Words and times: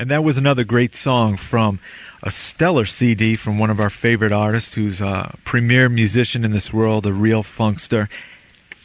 And 0.00 0.08
that 0.10 0.22
was 0.22 0.38
another 0.38 0.62
great 0.62 0.94
song 0.94 1.36
from 1.36 1.80
a 2.22 2.30
stellar 2.30 2.86
CD 2.86 3.34
from 3.34 3.58
one 3.58 3.68
of 3.68 3.80
our 3.80 3.90
favorite 3.90 4.30
artists 4.30 4.74
who's 4.74 5.00
a 5.00 5.36
premier 5.44 5.88
musician 5.88 6.44
in 6.44 6.52
this 6.52 6.72
world, 6.72 7.04
a 7.04 7.12
real 7.12 7.42
funkster. 7.42 8.08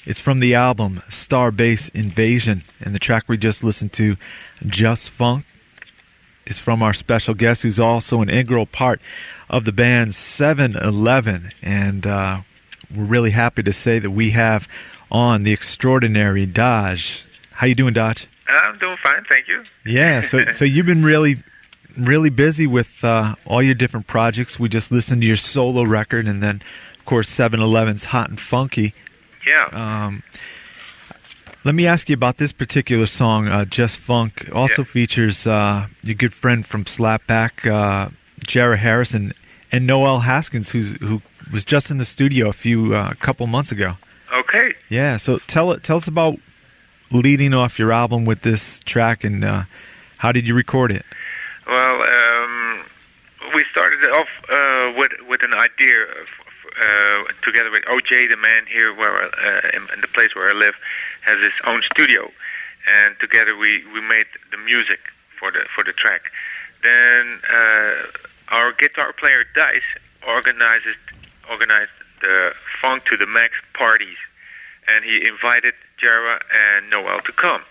It's 0.07 0.19
from 0.19 0.39
the 0.39 0.55
album 0.55 1.03
Starbase 1.09 1.93
Invasion, 1.93 2.63
and 2.81 2.95
the 2.95 2.99
track 2.99 3.25
we 3.27 3.37
just 3.37 3.63
listened 3.63 3.93
to, 3.93 4.17
Just 4.65 5.11
Funk, 5.11 5.45
is 6.47 6.57
from 6.57 6.81
our 6.81 6.95
special 6.95 7.35
guest 7.35 7.61
who's 7.61 7.79
also 7.79 8.21
an 8.21 8.29
integral 8.29 8.65
part 8.65 8.99
of 9.51 9.65
the 9.65 9.71
band 9.71 10.15
711. 10.15 11.51
And 11.61 12.07
uh, 12.07 12.41
we're 12.93 13.03
really 13.03 13.31
happy 13.31 13.61
to 13.61 13.71
say 13.71 13.99
that 13.99 14.09
we 14.09 14.31
have 14.31 14.67
on 15.11 15.43
the 15.43 15.53
extraordinary 15.53 16.47
Dodge. 16.47 17.23
How 17.51 17.67
you 17.67 17.75
doing, 17.75 17.93
Dodge? 17.93 18.27
I'm 18.47 18.77
doing 18.77 18.97
fine, 18.97 19.23
thank 19.29 19.47
you. 19.47 19.63
Yeah, 19.85 20.21
so 20.21 20.45
so 20.51 20.65
you've 20.65 20.85
been 20.85 21.03
really 21.03 21.43
really 21.97 22.29
busy 22.31 22.65
with 22.65 23.03
uh, 23.03 23.35
all 23.45 23.61
your 23.61 23.75
different 23.75 24.07
projects. 24.07 24.59
We 24.59 24.67
just 24.69 24.91
listened 24.91 25.21
to 25.21 25.27
your 25.27 25.37
solo 25.37 25.83
record, 25.83 26.27
and 26.27 26.41
then 26.41 26.61
of 26.97 27.05
course 27.05 27.29
711's 27.29 28.05
Hot 28.05 28.29
and 28.29 28.39
Funky. 28.39 28.93
Yeah. 29.45 29.67
Um, 29.71 30.23
let 31.65 31.75
me 31.75 31.85
ask 31.87 32.09
you 32.09 32.13
about 32.13 32.37
this 32.37 32.51
particular 32.51 33.05
song, 33.05 33.47
uh, 33.47 33.63
Just 33.65 33.97
Funk. 33.97 34.49
Also 34.53 34.81
Yeah. 34.81 34.85
features 34.87 35.47
uh, 35.47 35.87
your 36.03 36.15
good 36.15 36.33
friend 36.33 36.65
from 36.65 36.83
Slapback, 36.85 37.65
uh, 37.69 38.09
Jarrah 38.45 38.77
Harrison, 38.77 39.33
and 39.71 39.85
Noel 39.87 40.21
Haskins, 40.21 40.71
who's 40.71 40.97
who 40.97 41.21
was 41.51 41.63
just 41.63 41.91
in 41.91 41.97
the 41.97 42.05
studio 42.05 42.49
a 42.49 42.53
few 42.53 42.95
uh, 42.95 43.13
couple 43.19 43.45
months 43.47 43.71
ago. 43.71 43.97
okay. 44.33 44.73
Yeah, 44.89 45.17
so 45.17 45.37
tell 45.47 45.77
tell 45.79 45.97
us 45.97 46.07
about 46.07 46.37
leading 47.13 47.53
off 47.53 47.79
your 47.79 47.91
album 47.91 48.25
with 48.25 48.41
this 48.41 48.79
track, 48.81 49.23
and 49.23 49.43
uh, 49.43 49.63
how 50.17 50.31
did 50.31 50.47
you 50.47 50.53
record 50.53 50.91
it? 50.91 51.05
Well, 51.67 52.01
um, 52.01 52.85
we 53.55 53.65
started 53.71 54.03
off 54.09 54.27
uh, 54.49 54.93
with 54.97 55.11
with 55.27 55.43
an 55.43 55.53
idea 55.53 56.03
of, 56.03 56.29
uh, 56.81 57.23
together 57.43 57.71
with 57.71 57.83
OJ, 57.85 58.29
the 58.29 58.37
man 58.37 58.65
here 58.65 58.93
where 58.93 59.23
uh, 59.23 59.61
in, 59.73 59.87
in 59.93 60.01
the 60.01 60.07
place 60.07 60.35
where 60.35 60.49
I 60.49 60.53
live, 60.53 60.75
has 61.21 61.39
his 61.39 61.53
own 61.65 61.81
studio, 61.83 62.31
and 62.91 63.15
together 63.19 63.55
we, 63.55 63.83
we 63.93 64.01
made 64.01 64.25
the 64.51 64.57
music 64.57 64.99
for 65.39 65.51
the 65.51 65.65
for 65.73 65.83
the 65.83 65.93
track. 65.93 66.31
Then 66.83 67.39
uh, 67.49 68.07
our 68.49 68.73
guitar 68.73 69.13
player 69.13 69.45
Dice 69.55 69.81
organizes 70.27 70.95
organized 71.49 71.91
the 72.21 72.53
Funk 72.81 73.05
to 73.05 73.17
the 73.17 73.27
Max 73.27 73.53
parties, 73.73 74.17
and 74.87 75.03
he 75.05 75.27
invited 75.27 75.73
Jara 75.97 76.39
and 76.53 76.89
Noel 76.89 77.19
to 77.21 77.31
come. 77.31 77.61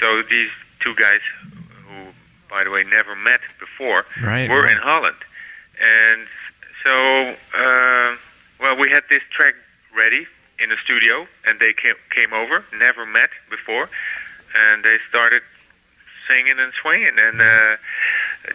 So 0.00 0.22
these 0.22 0.50
two 0.80 0.94
guys, 0.94 1.20
who 1.86 2.12
by 2.48 2.64
the 2.64 2.70
way 2.70 2.84
never 2.84 3.14
met 3.16 3.40
before, 3.58 4.06
Right, 4.22 4.48
were 4.48 4.62
right. 4.62 4.72
in 4.72 4.78
Holland, 4.78 5.16
and 5.80 6.26
so 6.84 7.36
uh, 7.54 8.16
well 8.60 8.76
we 8.76 8.90
had 8.90 9.04
this 9.10 9.22
track 9.30 9.54
ready 9.96 10.26
in 10.60 10.70
the 10.70 10.76
studio, 10.84 11.26
and 11.46 11.58
they 11.60 11.72
came 11.72 11.94
came 12.14 12.32
over, 12.32 12.64
never 12.74 13.04
met 13.06 13.30
before, 13.50 13.88
and 14.56 14.84
they 14.84 14.98
started 15.08 15.42
singing 16.28 16.58
and 16.58 16.72
swinging, 16.80 17.18
and 17.18 17.40
uh, 17.40 17.76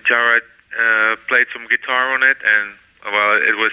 Jared 0.06 0.44
uh, 0.80 1.16
played 1.28 1.48
some 1.54 1.68
guitar 1.68 2.14
on 2.14 2.24
it, 2.24 2.38
and 2.46 2.72
well, 3.06 3.42
it 3.42 3.58
was 3.58 3.72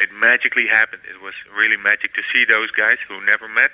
it 0.00 0.10
magically 0.12 0.66
happened. 0.66 1.02
It 1.08 1.22
was 1.22 1.34
really 1.56 1.76
magic 1.76 2.14
to 2.14 2.22
see 2.32 2.44
those 2.44 2.70
guys 2.70 2.98
who 3.06 3.24
never 3.24 3.48
met, 3.48 3.70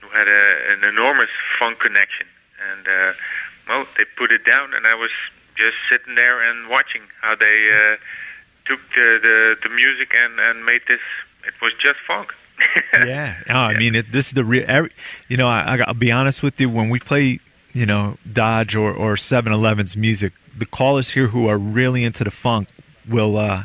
who 0.00 0.08
had 0.08 0.28
a, 0.28 0.72
an 0.72 0.84
enormous 0.84 1.30
funk 1.58 1.80
connection, 1.80 2.26
and 2.70 2.86
uh, 2.88 3.12
well, 3.68 3.86
they 3.96 4.04
put 4.16 4.32
it 4.32 4.44
down, 4.44 4.74
and 4.74 4.86
I 4.86 4.94
was 4.94 5.10
just 5.56 5.76
sitting 5.88 6.14
there 6.14 6.40
and 6.42 6.68
watching 6.68 7.02
how 7.20 7.34
they 7.34 7.70
uh, 7.70 7.96
took 8.64 8.80
the, 8.94 9.18
the 9.22 9.56
the 9.68 9.74
music 9.74 10.14
and 10.14 10.38
and 10.40 10.64
made 10.64 10.82
this. 10.88 11.00
It 11.46 11.54
was 11.62 11.72
just 11.74 11.98
funk. 12.06 12.34
yeah. 12.94 13.36
No, 13.48 13.54
I 13.54 13.76
mean, 13.76 13.94
it, 13.94 14.10
this 14.10 14.28
is 14.28 14.32
the 14.32 14.44
real. 14.44 14.64
Every, 14.66 14.90
you 15.28 15.36
know, 15.36 15.46
I, 15.46 15.78
I'll 15.86 15.94
be 15.94 16.10
honest 16.10 16.42
with 16.42 16.60
you. 16.60 16.68
When 16.68 16.88
we 16.88 16.98
play, 16.98 17.38
you 17.72 17.86
know, 17.86 18.18
Dodge 18.30 18.74
or 18.74 18.92
or 18.92 19.14
7-Eleven's 19.14 19.96
music, 19.96 20.32
the 20.56 20.66
callers 20.66 21.10
here 21.10 21.28
who 21.28 21.46
are 21.48 21.58
really 21.58 22.02
into 22.02 22.24
the 22.24 22.30
funk 22.30 22.68
will 23.08 23.36
uh, 23.36 23.64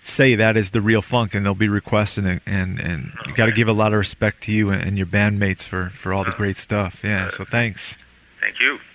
say 0.00 0.34
that 0.34 0.56
is 0.56 0.70
the 0.70 0.80
real 0.80 1.02
funk, 1.02 1.34
and 1.34 1.44
they'll 1.44 1.54
be 1.54 1.68
requesting 1.68 2.26
it. 2.26 2.42
And 2.46 2.80
and 2.80 3.12
you 3.26 3.34
got 3.34 3.46
to 3.46 3.52
give 3.52 3.68
a 3.68 3.72
lot 3.72 3.92
of 3.92 3.98
respect 3.98 4.42
to 4.44 4.52
you 4.52 4.70
and, 4.70 4.96
your 4.96 5.06
bandmates 5.06 5.62
for 5.62 5.90
for 5.90 6.12
all 6.12 6.24
the 6.24 6.32
great 6.32 6.56
stuff. 6.56 7.02
Yeah. 7.04 7.28
So 7.28 7.44
thanks. 7.44 7.96
Thank 8.40 8.60
you. 8.60 8.78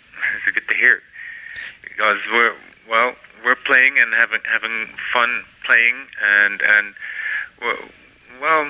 It's 0.48 0.56
good 0.56 0.68
to 0.68 0.76
hear. 0.76 1.02
Because 1.82 2.18
we're 2.32 2.56
well, 2.90 3.16
we're 3.44 3.56
playing 3.56 3.98
and 3.98 4.14
having 4.14 4.42
having 4.44 4.88
fun 5.14 5.44
playing, 5.64 5.96
and 6.24 6.62
and 6.62 6.94
well, 7.62 7.78
well 8.42 8.62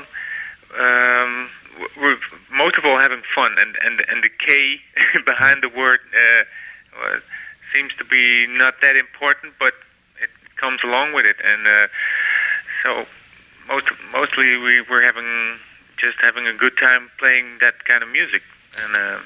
um, 0.78 1.50
we're 1.98 2.18
most 2.52 2.78
of 2.78 2.86
all 2.86 2.98
having 2.98 3.22
fun, 3.34 3.56
and 3.58 3.78
and 3.84 4.04
and 4.10 4.24
the 4.24 4.30
K 4.30 4.82
behind 5.26 5.64
the 5.64 5.70
word 5.70 6.00
uh, 6.14 7.20
seems 7.74 7.94
to 7.96 8.06
be 8.06 8.48
not 8.48 8.82
that 8.82 8.96
important, 8.96 9.54
but 9.60 9.74
it 10.22 10.30
comes 10.58 10.84
along 10.84 11.14
with 11.14 11.26
it, 11.26 11.38
and 11.44 11.68
uh, 11.68 11.88
so 12.86 13.06
most 13.68 13.88
mostly 14.14 14.58
we 14.58 14.82
were 14.82 15.02
having 15.02 15.58
just 15.98 16.18
having 16.22 16.46
a 16.48 16.54
good 16.54 16.78
time 16.78 17.10
playing 17.18 17.58
that 17.60 17.84
kind 17.86 18.04
of 18.04 18.10
music, 18.10 18.44
and. 18.82 18.96
Uh, 18.96 19.20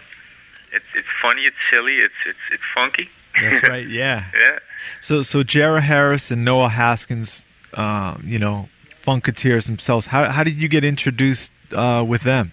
it's 0.72 0.86
it's 0.96 1.08
funny, 1.22 1.44
it's 1.44 1.56
silly, 1.69 1.98
it's 1.98 2.14
it's 2.25 2.40
it's 2.52 2.64
funky. 2.74 3.09
That's 3.40 3.68
right. 3.68 3.88
Yeah. 4.02 4.25
Yeah. 4.34 4.59
So 5.02 5.22
so 5.22 5.44
Jarrah 5.44 5.81
Harris 5.81 6.31
and 6.31 6.46
Noel 6.46 6.69
Haskins, 6.69 7.48
uh, 7.74 8.18
you 8.24 8.40
know, 8.40 8.69
Funketeers 8.92 9.66
themselves. 9.66 10.08
How 10.08 10.30
how 10.30 10.44
did 10.44 10.56
you 10.56 10.68
get 10.68 10.84
introduced 10.84 11.52
uh, 11.74 12.03
with 12.08 12.24
them? 12.24 12.52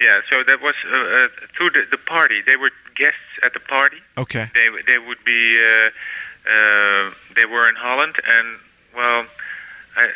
Yeah, 0.00 0.20
so 0.28 0.42
that 0.42 0.60
was 0.60 0.74
uh, 0.90 0.96
uh, 0.96 1.28
through 1.56 1.70
the, 1.70 1.86
the 1.90 1.98
party. 1.98 2.42
They 2.44 2.56
were 2.56 2.70
guests 2.96 3.18
at 3.44 3.52
the 3.54 3.60
party. 3.60 3.98
Okay. 4.16 4.50
They 4.54 4.68
they 4.86 4.98
would 4.98 5.22
be 5.24 5.58
uh, 5.58 5.90
uh, 6.50 7.10
they 7.36 7.46
were 7.46 7.68
in 7.68 7.76
Holland, 7.76 8.16
and 8.26 8.58
well, 8.96 9.26
I 9.96 10.10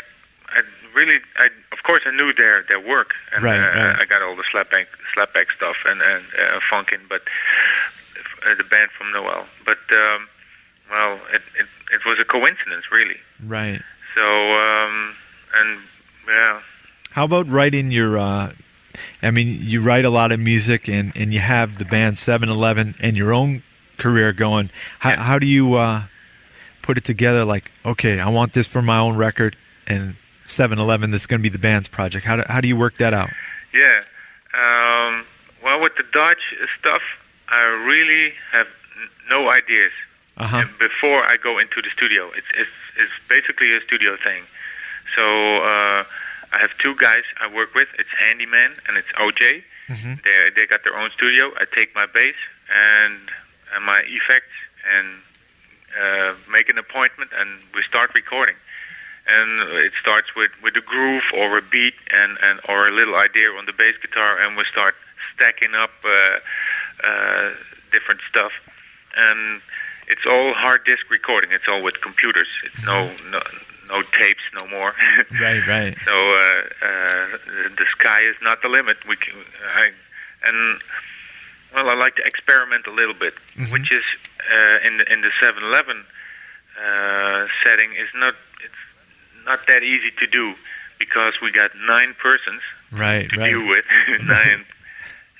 really 0.96 1.18
I 1.36 1.46
of 1.76 1.80
course 1.84 2.02
I 2.06 2.10
knew 2.10 2.32
their 2.32 2.62
their 2.70 2.80
work, 2.80 3.10
and 3.32 3.42
Right, 3.44 3.56
uh, 3.60 3.78
right. 3.86 3.96
I 4.00 4.04
got 4.06 4.22
all 4.22 4.34
the 4.36 4.44
slapback 4.52 4.86
slapback 5.14 5.46
stuff 5.56 5.76
and 5.86 6.00
and 6.02 6.24
uh, 6.42 6.60
funkin', 6.70 7.02
but 7.08 7.22
uh, 8.46 8.54
the 8.56 8.64
band 8.64 8.90
from 8.96 9.12
Noel. 9.12 9.46
But 9.64 9.78
um, 9.92 10.28
well, 10.90 11.14
it, 11.32 11.42
it 11.60 11.66
it 11.92 12.04
was 12.04 12.18
a 12.18 12.24
coincidence 12.24 12.84
really. 12.90 13.20
Right. 13.44 13.80
So 14.14 14.22
um, 14.24 15.14
and 15.54 15.78
yeah. 16.28 16.60
How 17.12 17.24
about 17.24 17.48
writing 17.48 17.90
your? 17.90 18.18
Uh, 18.18 18.52
I 19.22 19.30
mean, 19.30 19.58
you 19.62 19.82
write 19.82 20.04
a 20.06 20.10
lot 20.10 20.32
of 20.32 20.40
music, 20.40 20.88
and, 20.88 21.12
and 21.14 21.32
you 21.32 21.40
have 21.40 21.76
the 21.78 21.84
band 21.84 22.16
Seven 22.18 22.48
Eleven 22.48 22.94
and 22.98 23.16
your 23.16 23.32
own 23.32 23.62
career 23.98 24.32
going. 24.32 24.70
How 25.00 25.10
Yeah. 25.10 25.22
how 25.22 25.38
do 25.38 25.46
you 25.46 25.74
uh, 25.74 26.02
put 26.82 26.96
it 26.98 27.04
together? 27.04 27.44
Like, 27.44 27.70
okay, 27.84 28.20
I 28.20 28.28
want 28.30 28.52
this 28.54 28.66
for 28.66 28.82
my 28.82 28.98
own 28.98 29.16
record, 29.16 29.56
and 29.86 30.16
Seven 30.46 30.78
Eleven, 30.78 31.10
this 31.10 31.22
is 31.22 31.26
going 31.26 31.40
to 31.40 31.42
be 31.42 31.48
the 31.48 31.58
band's 31.58 31.88
project. 31.88 32.24
How 32.26 32.36
do 32.36 32.44
how 32.48 32.60
do 32.60 32.68
you 32.68 32.76
work 32.76 32.96
that 32.98 33.12
out? 33.14 33.30
Yeah. 33.74 34.02
Um, 34.54 35.24
well, 35.62 35.80
with 35.80 35.96
the 35.96 36.04
Dutch 36.12 36.54
stuff, 36.78 37.02
I 37.48 37.62
really 37.86 38.32
have 38.52 38.66
n- 39.00 39.08
no 39.28 39.50
ideas 39.50 39.92
Uh 40.36 40.46
huh. 40.46 40.64
Before 40.78 41.22
I 41.24 41.36
go 41.36 41.58
into 41.58 41.82
the 41.82 41.90
studio. 41.90 42.30
It's 42.36 42.46
it's, 42.54 42.70
it's 42.96 43.12
basically 43.28 43.74
a 43.76 43.80
studio 43.82 44.16
thing. 44.16 44.42
So 45.16 45.22
uh, 45.62 46.04
I 46.52 46.58
have 46.58 46.70
two 46.78 46.94
guys 46.96 47.24
I 47.40 47.46
work 47.52 47.74
with. 47.74 47.88
It's 47.98 48.08
Handyman 48.18 48.72
and 48.88 48.96
it's 48.96 49.08
OJ. 49.24 49.62
hmm 49.88 50.14
They 50.24 50.50
they 50.54 50.66
got 50.66 50.84
their 50.84 50.96
own 50.96 51.10
studio. 51.10 51.52
I 51.60 51.64
take 51.74 51.94
my 51.94 52.06
bass 52.06 52.34
and, 52.74 53.18
and 53.74 53.84
my 53.84 54.00
effects 54.06 54.54
and 54.94 55.06
uh, 56.00 56.34
make 56.50 56.68
an 56.68 56.78
appointment 56.78 57.30
and 57.38 57.48
we 57.74 57.82
start 57.82 58.14
recording. 58.14 58.56
And 59.28 59.60
it 59.84 59.92
starts 60.00 60.34
with, 60.36 60.50
with 60.62 60.76
a 60.76 60.80
groove 60.80 61.24
or 61.34 61.58
a 61.58 61.62
beat 61.62 61.94
and, 62.12 62.38
and 62.42 62.60
or 62.68 62.86
a 62.88 62.92
little 62.92 63.16
idea 63.16 63.50
on 63.50 63.66
the 63.66 63.72
bass 63.72 63.96
guitar, 64.00 64.38
and 64.40 64.56
we 64.56 64.64
start 64.70 64.94
stacking 65.34 65.74
up 65.74 65.90
uh, 66.04 66.38
uh, 67.04 67.50
different 67.90 68.20
stuff. 68.28 68.52
And 69.16 69.60
it's 70.08 70.24
all 70.26 70.52
hard 70.54 70.84
disk 70.84 71.10
recording. 71.10 71.50
It's 71.50 71.66
all 71.68 71.82
with 71.82 72.00
computers. 72.00 72.46
It's 72.64 72.84
no 72.86 73.10
no 73.30 73.40
no 73.88 74.02
tapes 74.18 74.42
no 74.54 74.66
more. 74.68 74.94
Right, 75.40 75.66
right. 75.66 75.96
So 76.04 76.12
uh, 76.12 76.86
uh, 76.86 77.38
the 77.76 77.86
sky 77.98 78.20
is 78.20 78.36
not 78.42 78.62
the 78.62 78.68
limit. 78.68 78.96
We 79.08 79.16
can, 79.16 79.34
I, 79.74 79.90
and 80.44 80.80
well, 81.74 81.88
I 81.90 81.94
like 81.94 82.14
to 82.16 82.22
experiment 82.24 82.86
a 82.86 82.92
little 82.92 83.14
bit, 83.14 83.34
Mhm. 83.56 83.72
which 83.72 83.90
is 83.90 84.04
uh, 84.52 84.78
in 84.86 84.98
the 84.98 85.12
in 85.12 85.20
the 85.22 85.30
7-Eleven 85.42 86.04
uh, 86.80 87.46
setting 87.64 87.92
is 87.94 88.08
not 88.14 88.34
not 89.46 89.66
that 89.68 89.82
easy 89.82 90.10
to 90.18 90.26
do 90.26 90.54
because 90.98 91.40
we 91.40 91.50
got 91.50 91.70
nine 91.86 92.14
persons 92.20 92.60
Right, 92.92 93.28
to 93.30 93.36
right. 93.40 93.50
deal 93.50 93.66
with 93.66 93.84
nine 94.22 94.64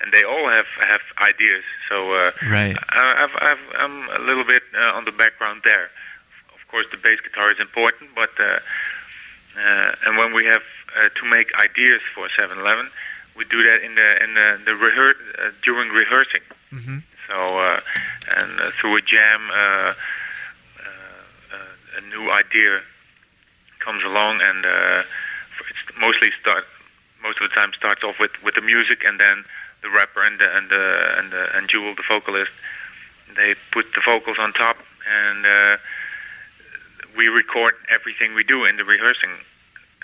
and 0.01 0.13
they 0.13 0.25
all 0.25 0.49
have 0.49 0.67
have 0.81 1.01
ideas. 1.21 1.65
So 1.89 2.13
uh, 2.13 2.31
Right. 2.51 2.77
I, 2.91 3.25
I've, 3.25 3.37
I've, 3.49 3.65
I'm 3.79 4.09
a 4.11 4.19
little 4.25 4.45
bit 4.45 4.63
uh, 4.75 4.93
on 4.97 5.05
the 5.05 5.13
background 5.13 5.63
there. 5.65 5.91
Of 6.55 6.63
course, 6.69 6.87
the 6.91 6.97
bass 6.99 7.21
guitar 7.21 7.51
is 7.51 7.59
important, 7.61 8.11
but 8.15 8.31
uh, 8.39 8.59
uh, 9.59 9.95
and 10.07 10.17
when 10.19 10.35
we 10.35 10.45
have 10.47 10.63
uh, 10.99 11.09
to 11.19 11.25
make 11.25 11.55
ideas 11.59 12.01
for 12.15 12.29
711, 12.37 12.91
we 13.37 13.45
do 13.45 13.63
that 13.63 13.83
in 13.83 13.95
the 13.95 14.23
in 14.25 14.35
the, 14.35 14.61
the 14.67 14.73
rehear- 14.73 15.15
uh, 15.39 15.51
during 15.63 15.89
rehearsing. 15.91 16.43
hmm 16.71 16.99
So 17.29 17.37
uh, 17.59 17.81
and 18.39 18.61
uh, 18.61 18.71
through 18.79 18.97
a 18.97 19.03
jam, 19.03 19.41
uh, 19.51 19.57
uh, 19.57 19.95
uh, 21.55 21.99
a 21.99 22.01
new 22.13 22.31
idea 22.31 22.83
comes 23.87 24.03
along, 24.05 24.41
and 24.43 24.67
uh, 24.67 25.03
it's 25.71 25.99
mostly 25.99 26.31
start 26.43 26.65
most 27.23 27.41
of 27.41 27.49
the 27.49 27.55
time 27.55 27.71
starts 27.79 28.03
off 28.05 28.19
with, 28.21 28.31
with 28.45 28.55
the 28.55 28.61
music, 28.61 29.03
and 29.07 29.19
then 29.19 29.45
the 29.83 29.89
rapper 29.89 30.23
and 30.23 30.39
the, 30.39 30.49
and 30.57 30.69
the, 30.69 31.15
and 31.19 31.33
the, 31.33 31.57
and 31.57 31.69
Jewel, 31.69 31.95
the 31.95 32.05
vocalist, 32.09 32.53
they 33.37 33.55
put 33.73 33.87
the 33.95 34.03
vocals 34.05 34.39
on 34.39 34.53
top, 34.53 34.77
and 35.09 35.47
uh, 35.47 35.77
we 37.17 37.29
record 37.29 37.75
everything 37.89 38.35
we 38.35 38.45
do 38.45 38.65
in 38.65 38.77
the 38.77 38.85
rehearsing 38.85 39.31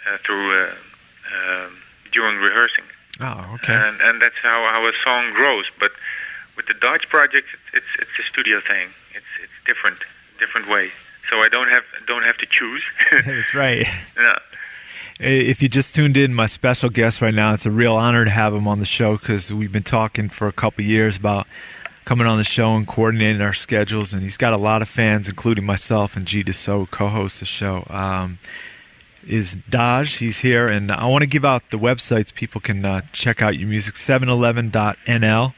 uh, 0.06 0.16
through 0.24 0.46
uh, 0.62 0.74
um 1.32 1.78
during 2.12 2.36
rehearsing 2.38 2.84
Oh, 3.20 3.54
okay. 3.54 3.72
and 3.74 4.00
and 4.00 4.20
that's 4.20 4.40
how 4.42 4.58
how 4.72 4.86
a 4.88 4.92
song 5.04 5.32
grows. 5.32 5.66
But 5.78 5.92
with 6.56 6.66
the 6.66 6.74
Dodge 6.74 7.08
project, 7.08 7.46
it's 7.52 7.84
it's, 7.84 7.92
it's 8.02 8.16
a 8.18 8.26
studio 8.30 8.60
thing. 8.60 8.88
It's 9.14 9.32
it's 9.44 9.58
different, 9.66 9.98
different 10.40 10.66
way. 10.68 10.90
So 11.32 11.38
I 11.38 11.48
don't 11.48 11.68
have 11.68 11.82
don't 12.06 12.24
have 12.24 12.36
to 12.38 12.46
choose. 12.46 12.82
That's 13.24 13.54
right. 13.54 13.86
no. 14.18 14.34
If 15.18 15.62
you 15.62 15.68
just 15.68 15.94
tuned 15.94 16.16
in, 16.18 16.34
my 16.34 16.46
special 16.46 16.90
guest 16.90 17.22
right 17.22 17.32
now, 17.32 17.54
it's 17.54 17.64
a 17.64 17.70
real 17.70 17.94
honor 17.94 18.24
to 18.24 18.30
have 18.30 18.52
him 18.52 18.68
on 18.68 18.80
the 18.80 18.86
show 18.86 19.16
because 19.16 19.52
we've 19.52 19.72
been 19.72 19.82
talking 19.82 20.28
for 20.28 20.46
a 20.46 20.52
couple 20.52 20.84
years 20.84 21.16
about 21.16 21.46
coming 22.04 22.26
on 22.26 22.36
the 22.36 22.44
show 22.44 22.74
and 22.74 22.86
coordinating 22.86 23.40
our 23.40 23.54
schedules, 23.54 24.12
and 24.12 24.22
he's 24.22 24.36
got 24.36 24.52
a 24.52 24.58
lot 24.58 24.82
of 24.82 24.88
fans, 24.88 25.28
including 25.28 25.64
myself 25.64 26.16
and 26.16 26.26
G. 26.26 26.42
Deso, 26.44 26.90
co-host 26.90 27.40
the 27.40 27.46
show. 27.46 27.86
Um, 27.88 28.38
is 29.26 29.54
Dodge? 29.70 30.14
He's 30.14 30.40
here, 30.40 30.66
and 30.66 30.90
I 30.90 31.06
want 31.06 31.22
to 31.22 31.28
give 31.28 31.44
out 31.44 31.70
the 31.70 31.78
websites 31.78 32.34
people 32.34 32.60
can 32.60 32.84
uh, 32.84 33.02
check 33.12 33.40
out 33.40 33.56
your 33.56 33.68
music: 33.68 33.94
711.nl 33.94 35.54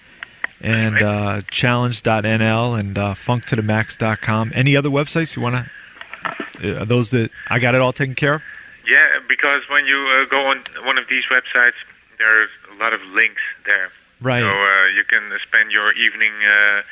and 0.65 1.03
uh, 1.03 1.43
challenge.nl 1.51 2.79
and 2.79 2.99
uh, 2.99 3.15
funktothemax.com. 3.15 4.53
Any 4.55 4.77
other 4.77 4.89
websites 4.89 5.37
you 5.37 5.43
want 5.43 5.67
to? 5.67 6.81
Uh, 6.81 6.85
those 6.85 7.11
that 7.11 7.31
I 7.49 7.59
got 7.59 7.75
it 7.75 7.81
all 7.83 7.93
taken 7.93 8.15
care 8.15 8.35
of. 8.35 8.43
Yeah, 8.87 9.21
because 9.29 9.63
when 9.69 9.87
you 9.87 9.99
uh, 10.19 10.25
go 10.25 10.47
on 10.47 10.63
one 10.85 10.97
of 10.99 11.07
these 11.09 11.25
websites, 11.27 11.75
there's 12.19 12.49
a 12.75 12.83
lot 12.83 12.93
of 12.95 13.03
links 13.03 13.43
there. 13.67 13.91
Right. 14.21 14.41
So 14.41 14.49
uh, 14.49 14.87
you 14.97 15.05
can 15.05 15.31
spend 15.43 15.71
your 15.71 15.93
evening 15.93 16.33
uh, 16.43 16.83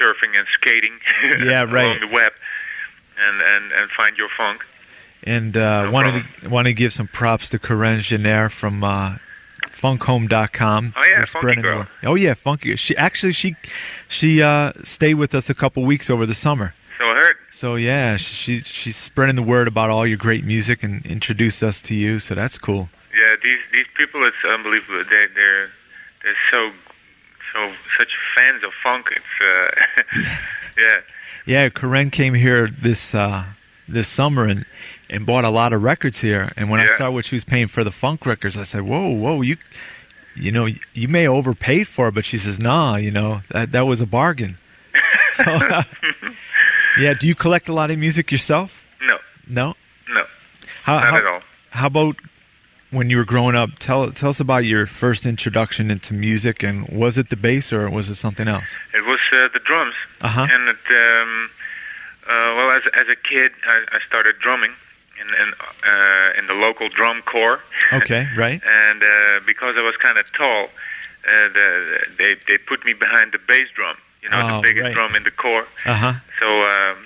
surfing 0.00 0.38
and 0.38 0.46
skating 0.52 0.98
Yeah, 1.22 1.64
right. 1.64 1.84
along 1.84 2.00
the 2.00 2.14
web, 2.14 2.32
and, 3.18 3.40
and, 3.42 3.72
and 3.72 3.90
find 3.90 4.16
your 4.16 4.28
funk. 4.36 4.64
And 5.22 5.54
uh, 5.56 5.84
No 5.84 5.90
wanted 5.90 6.24
to, 6.40 6.48
want 6.48 6.66
to 6.68 6.72
give 6.72 6.94
some 6.94 7.06
props 7.06 7.50
to 7.50 7.58
Corinne 7.58 8.00
Jenner 8.00 8.48
from 8.48 8.82
uh, 8.82 9.16
funkhome.com. 9.80 10.94
Oh, 10.96 11.04
yeah, 11.04 11.24
Funky 11.24 11.54
the 11.56 11.62
girl. 11.62 11.86
Oh 12.02 12.14
yeah, 12.14 12.34
funky. 12.34 12.76
She 12.76 12.96
actually 12.96 13.32
she 13.32 13.56
she 14.08 14.42
uh, 14.42 14.72
stayed 14.84 15.14
with 15.14 15.34
us 15.34 15.48
a 15.48 15.54
couple 15.54 15.82
weeks 15.84 16.10
over 16.10 16.26
the 16.26 16.34
summer. 16.34 16.74
So 16.98 17.04
I 17.10 17.14
heard. 17.14 17.36
So 17.50 17.76
yeah, 17.76 18.16
she 18.16 18.60
she's 18.60 18.96
spreading 18.96 19.36
the 19.36 19.42
word 19.42 19.68
about 19.68 19.90
all 19.90 20.06
your 20.06 20.18
great 20.18 20.44
music 20.44 20.82
and 20.82 21.04
introduced 21.06 21.62
us 21.62 21.80
to 21.82 21.94
you. 21.94 22.18
So 22.18 22.34
that's 22.34 22.58
cool. 22.58 22.88
Yeah, 23.16 23.36
these 23.42 23.60
these 23.72 23.86
people, 23.96 24.24
it's 24.24 24.36
unbelievable. 24.44 25.04
They 25.04 25.26
they're 25.34 25.70
they're 26.22 26.36
so 26.50 26.72
so 27.52 27.72
such 27.98 28.16
fans 28.34 28.62
of 28.64 28.72
funk. 28.82 29.06
It's 29.12 29.34
uh, 29.40 30.22
yeah, 30.78 31.00
Yeah, 31.46 31.68
Corinne 31.70 32.10
came 32.10 32.34
here 32.34 32.68
this 32.68 33.14
uh, 33.14 33.44
this 33.88 34.08
summer 34.08 34.44
and 34.44 34.64
and 35.10 35.26
bought 35.26 35.44
a 35.44 35.50
lot 35.50 35.72
of 35.74 35.82
records 35.82 36.20
here. 36.22 36.52
And 36.56 36.70
when 36.70 36.80
I 36.80 36.96
saw 36.96 37.10
what 37.10 37.24
she 37.26 37.34
was 37.34 37.44
paying 37.44 37.66
for 37.68 37.84
the 37.84 37.90
funk 37.90 38.24
records, 38.24 38.56
I 38.56 38.62
said, 38.62 38.82
"Whoa, 38.82 39.08
whoa, 39.10 39.42
you." 39.42 39.56
You 40.36 40.52
know, 40.52 40.66
you 40.94 41.08
may 41.08 41.26
overpaid 41.26 41.88
for 41.88 42.08
it, 42.08 42.14
but 42.14 42.24
she 42.24 42.38
says, 42.38 42.58
"Nah, 42.60 42.96
you 42.96 43.10
know 43.10 43.42
that 43.50 43.72
that 43.72 43.82
was 43.86 44.00
a 44.00 44.06
bargain." 44.06 44.56
So, 45.34 45.44
yeah. 46.98 47.14
Do 47.14 47.26
you 47.28 47.34
collect 47.36 47.68
a 47.68 47.72
lot 47.72 47.90
of 47.90 47.98
music 47.98 48.32
yourself? 48.32 48.84
no, 49.00 49.18
No. 49.46 49.74
no, 50.08 50.24
How, 50.82 50.94
not 50.98 51.04
how, 51.04 51.16
at 51.16 51.26
all. 51.26 51.42
how 51.70 51.86
about 51.86 52.16
when 52.90 53.10
you 53.10 53.16
were 53.16 53.24
growing 53.24 53.54
up? 53.54 53.70
Tell 53.78 54.10
tell 54.10 54.30
us 54.30 54.40
about 54.40 54.64
your 54.64 54.86
first 54.86 55.26
introduction 55.26 55.90
into 55.90 56.14
music, 56.14 56.62
and 56.64 56.88
was 56.88 57.16
it 57.18 57.28
the 57.30 57.36
bass 57.36 57.72
or 57.72 57.88
was 57.88 58.08
it 58.08 58.16
something 58.16 58.48
else? 58.48 58.76
It 58.92 59.04
was 59.04 59.20
uh, 59.32 59.48
the 59.52 59.60
drums, 59.60 59.94
Uh 60.20 60.28
huh. 60.28 60.46
and 60.50 60.68
it, 60.68 60.84
um, 60.90 61.50
uh, 62.26 62.54
well, 62.56 62.70
as 62.72 62.82
as 62.94 63.06
a 63.08 63.16
kid, 63.16 63.52
I, 63.66 63.84
I 63.92 63.98
started 64.08 64.38
drumming 64.40 64.72
in 65.20 65.28
in, 65.42 65.52
uh, 65.92 66.38
in 66.38 66.46
the 66.46 66.54
local 66.54 66.88
drum 66.88 67.22
corps. 67.22 67.60
Okay. 67.92 68.26
Right. 68.36 68.60
and 68.64 69.02
uh, 69.02 69.40
because 69.46 69.74
I 69.76 69.82
was 69.82 69.96
kind 69.96 70.18
of 70.18 70.26
tall, 70.32 70.64
uh, 70.64 71.48
the, 71.56 72.00
they 72.18 72.36
they 72.48 72.58
put 72.58 72.84
me 72.84 72.92
behind 72.94 73.32
the 73.32 73.38
bass 73.38 73.68
drum. 73.74 73.96
You 74.22 74.28
know, 74.30 74.40
Oh, 74.42 74.56
the 74.56 74.62
biggest 74.68 74.84
right. 74.84 74.94
drum 74.94 75.14
in 75.16 75.22
the 75.24 75.30
corps. 75.30 75.66
Uh 75.86 75.94
huh. 75.94 76.12
So, 76.40 76.48
um, 76.74 76.96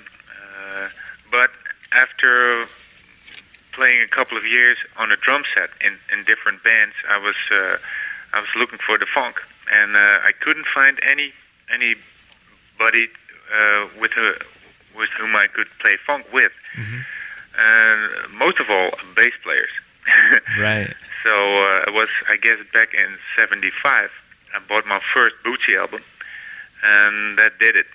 uh, 0.41 0.87
but 1.31 1.51
after 1.93 2.65
playing 3.71 4.01
a 4.01 4.07
couple 4.07 4.37
of 4.37 4.45
years 4.45 4.77
on 4.97 5.11
a 5.11 5.17
drum 5.17 5.43
set 5.53 5.69
in, 5.81 5.93
in 6.13 6.23
different 6.25 6.63
bands, 6.63 6.93
I 7.09 7.17
was 7.17 7.35
uh, 7.51 7.77
I 8.33 8.39
was 8.39 8.49
looking 8.57 8.79
for 8.79 8.97
the 8.97 9.05
funk, 9.05 9.41
and 9.71 9.95
uh, 9.95 9.99
I 10.29 10.31
couldn't 10.43 10.67
find 10.67 10.99
any 11.03 11.31
anybody 11.73 13.07
uh, 13.53 13.87
with 13.99 14.11
who, 14.11 14.33
with 14.97 15.09
whom 15.17 15.35
I 15.35 15.47
could 15.47 15.67
play 15.79 15.95
funk 16.05 16.25
with, 16.33 16.51
Mhm. 16.77 17.05
And 17.57 18.33
most 18.33 18.59
of 18.59 18.69
all, 18.69 18.91
bass 19.15 19.33
players. 19.43 19.69
Right. 20.59 20.93
So 21.23 21.31
uh, 21.31 21.83
it 21.87 21.93
was, 21.93 22.09
I 22.29 22.37
guess, 22.37 22.59
back 22.71 22.93
in 22.93 23.17
'75. 23.35 24.11
I 24.53 24.59
bought 24.69 24.85
my 24.85 24.99
first 25.13 25.35
Bootsy 25.43 25.75
album, 25.77 26.01
and 26.83 27.37
that 27.39 27.57
did 27.59 27.75
it. 27.75 27.87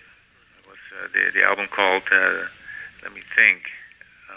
It 0.58 0.66
was 0.68 0.78
uh, 0.98 1.06
the 1.14 1.30
the 1.32 1.44
album 1.44 1.68
called, 1.70 2.02
uh, 2.10 2.46
let 3.04 3.14
me 3.14 3.22
think, 3.36 3.62
uh, 4.28 4.34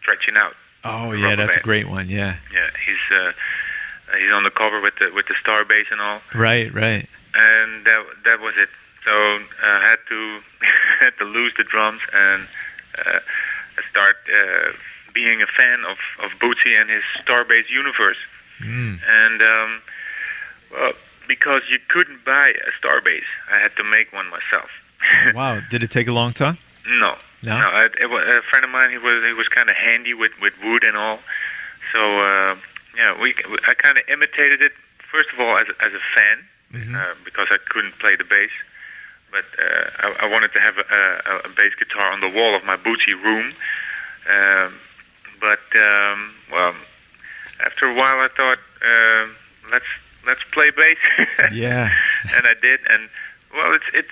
"Stretching 0.00 0.36
Out." 0.36 0.54
Oh 0.84 1.12
yeah, 1.12 1.34
that's 1.34 1.56
a 1.56 1.60
great 1.60 1.88
one. 1.88 2.08
Yeah. 2.10 2.36
Yeah, 2.52 2.68
he's 2.84 3.16
uh, 3.16 3.32
uh, 4.12 4.16
he's 4.18 4.30
on 4.30 4.44
the 4.44 4.50
cover 4.50 4.80
with 4.82 4.96
the 5.00 5.10
with 5.14 5.26
the 5.26 5.34
star 5.40 5.64
bass 5.64 5.86
and 5.90 6.00
all, 6.00 6.20
Right. 6.34 6.72
Right. 6.72 7.08
and 7.34 7.86
that 7.86 8.04
that 8.24 8.40
was 8.40 8.54
it. 8.58 8.68
So 9.04 9.12
uh, 9.12 9.40
I 9.62 9.88
had 9.88 9.98
to 10.10 10.40
had 11.00 11.16
to 11.18 11.24
lose 11.24 11.54
the 11.56 11.64
drums 11.64 12.02
and 12.12 12.46
uh, 12.98 13.20
start 13.96 14.16
uh, 14.28 14.72
being 15.14 15.40
a 15.42 15.46
fan 15.46 15.80
of 15.92 15.98
of 16.24 16.30
Bootsy 16.40 16.72
and 16.80 16.90
his 16.90 17.02
star 17.22 17.44
bass 17.44 17.64
universe. 17.70 18.18
Mm. 18.60 18.98
and 19.22 19.42
um, 19.42 19.70
well, 20.72 20.92
because 21.28 21.62
you 21.70 21.78
couldn't 21.88 22.24
buy 22.24 22.48
a 22.68 22.70
Starbase, 22.78 23.30
I 23.54 23.58
had 23.58 23.72
to 23.76 23.84
make 23.84 24.12
one 24.12 24.28
myself. 24.30 24.70
Wow. 25.34 25.60
Did 25.70 25.82
it 25.82 25.90
take 25.90 26.08
a 26.08 26.12
long 26.12 26.32
time? 26.32 26.56
no, 27.02 27.16
No. 27.42 27.54
I, 27.80 27.88
it 28.00 28.08
was, 28.10 28.22
a 28.26 28.40
friend 28.50 28.64
of 28.64 28.70
mine. 28.70 28.90
He 28.90 28.98
was 28.98 29.22
he 29.24 29.34
was 29.34 29.48
kind 29.48 29.68
of 29.70 29.76
handy 29.76 30.14
with 30.14 30.32
with 30.40 30.54
wood 30.64 30.84
and 30.84 30.96
all. 30.96 31.18
So 31.92 32.00
uh, 32.30 32.56
yeah, 32.96 33.12
we 33.20 33.34
I 33.70 33.74
kind 33.74 33.96
of 33.98 34.04
imitated 34.08 34.60
it 34.62 34.72
first 35.12 35.28
of 35.34 35.40
all 35.40 35.54
as 35.62 35.66
as 35.86 35.92
a 35.92 36.04
fan 36.16 36.38
Mhm. 36.72 36.94
uh, 37.00 37.14
because 37.24 37.48
I 37.50 37.58
couldn't 37.72 37.96
play 38.02 38.16
the 38.16 38.24
bass. 38.24 38.50
But 39.30 39.44
uh, 39.58 39.90
I, 39.98 40.16
I 40.26 40.30
wanted 40.30 40.52
to 40.54 40.60
have 40.60 40.78
a, 40.78 40.82
a, 40.82 41.36
a 41.44 41.48
bass 41.50 41.74
guitar 41.78 42.10
on 42.12 42.20
the 42.20 42.28
wall 42.28 42.54
of 42.54 42.64
my 42.64 42.76
Bootsy 42.76 43.14
room. 43.22 43.52
Um, 44.28 44.74
but 45.40 45.60
um, 45.76 46.34
well, 46.50 46.74
after 47.64 47.86
a 47.86 47.94
while, 47.94 48.18
I 48.20 48.28
thought 48.36 48.58
um 48.82 49.36
let's 49.70 49.84
let's 50.26 50.42
play 50.52 50.70
bass. 50.70 50.96
Yeah. 51.52 51.90
and 52.34 52.46
I 52.46 52.54
did. 52.60 52.80
And 52.90 53.08
well, 53.54 53.74
it's 53.74 53.84
it's 53.94 54.10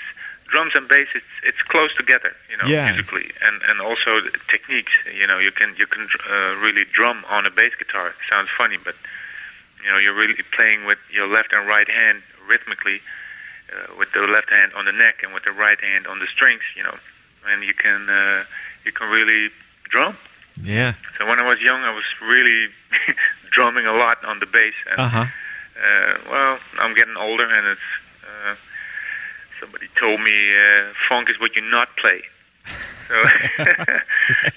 drums 0.49 0.73
and 0.75 0.87
bass. 0.89 1.09
It's 1.15 1.25
it's 1.45 1.63
close 1.63 1.95
together, 1.97 2.35
you 2.51 2.57
know, 2.57 2.67
Yeah. 2.67 2.93
musically, 2.93 3.31
and 3.43 3.63
and 3.69 3.81
also 3.81 4.21
techniques. 4.49 4.93
You 5.19 5.27
know, 5.27 5.39
you 5.39 5.51
can 5.53 5.75
you 5.79 5.87
can 5.87 6.09
uh, 6.31 6.55
really 6.61 6.85
drum 6.93 7.25
on 7.31 7.47
a 7.47 7.51
bass 7.51 7.73
guitar. 7.79 8.09
It 8.09 8.15
sounds 8.31 8.49
funny, 8.57 8.77
but 8.77 8.95
you 9.85 9.91
know, 9.91 9.99
you're 9.99 10.15
really 10.15 10.37
playing 10.53 10.85
with 10.87 10.99
your 11.11 11.27
left 11.27 11.53
and 11.53 11.67
right 11.67 11.89
hand 11.89 12.23
rhythmically, 12.47 13.01
uh, 13.75 13.95
with 13.99 14.13
the 14.13 14.21
left 14.27 14.51
hand 14.51 14.73
on 14.75 14.85
the 14.85 14.93
neck 14.93 15.23
and 15.23 15.33
with 15.35 15.45
the 15.45 15.53
right 15.53 15.81
hand 15.81 16.07
on 16.07 16.19
the 16.19 16.27
strings. 16.27 16.63
You 16.77 16.85
know, 16.85 16.97
and 17.49 17.63
you 17.65 17.75
can 17.75 18.09
uh, 18.09 18.45
you 18.85 18.93
can 18.93 19.11
really 19.11 19.51
drum. 19.91 20.17
Yeah. 20.63 20.95
So 21.19 21.27
when 21.27 21.39
I 21.41 21.47
was 21.49 21.61
young, 21.61 21.83
I 21.83 21.91
was 21.95 22.05
really 22.23 22.69
drumming 23.51 23.87
a 23.87 23.93
lot 23.93 24.25
on 24.25 24.39
the 24.41 24.47
bass. 24.47 24.75
And, 24.91 25.01
Uh 25.01 25.09
huh. 25.09 25.25
uh, 25.85 26.19
well, 26.31 26.59
I'm 26.79 26.95
getting 26.95 27.17
older, 27.17 27.45
and 27.49 27.67
it's 27.67 27.81
uh, 28.25 28.55
somebody 29.61 29.89
told 29.99 30.21
me 30.21 30.55
uh, 30.55 30.93
funk 31.09 31.29
is 31.31 31.39
what 31.41 31.57
you 31.57 31.63
not 31.63 31.89
play. 31.97 32.23
So, 33.09 33.15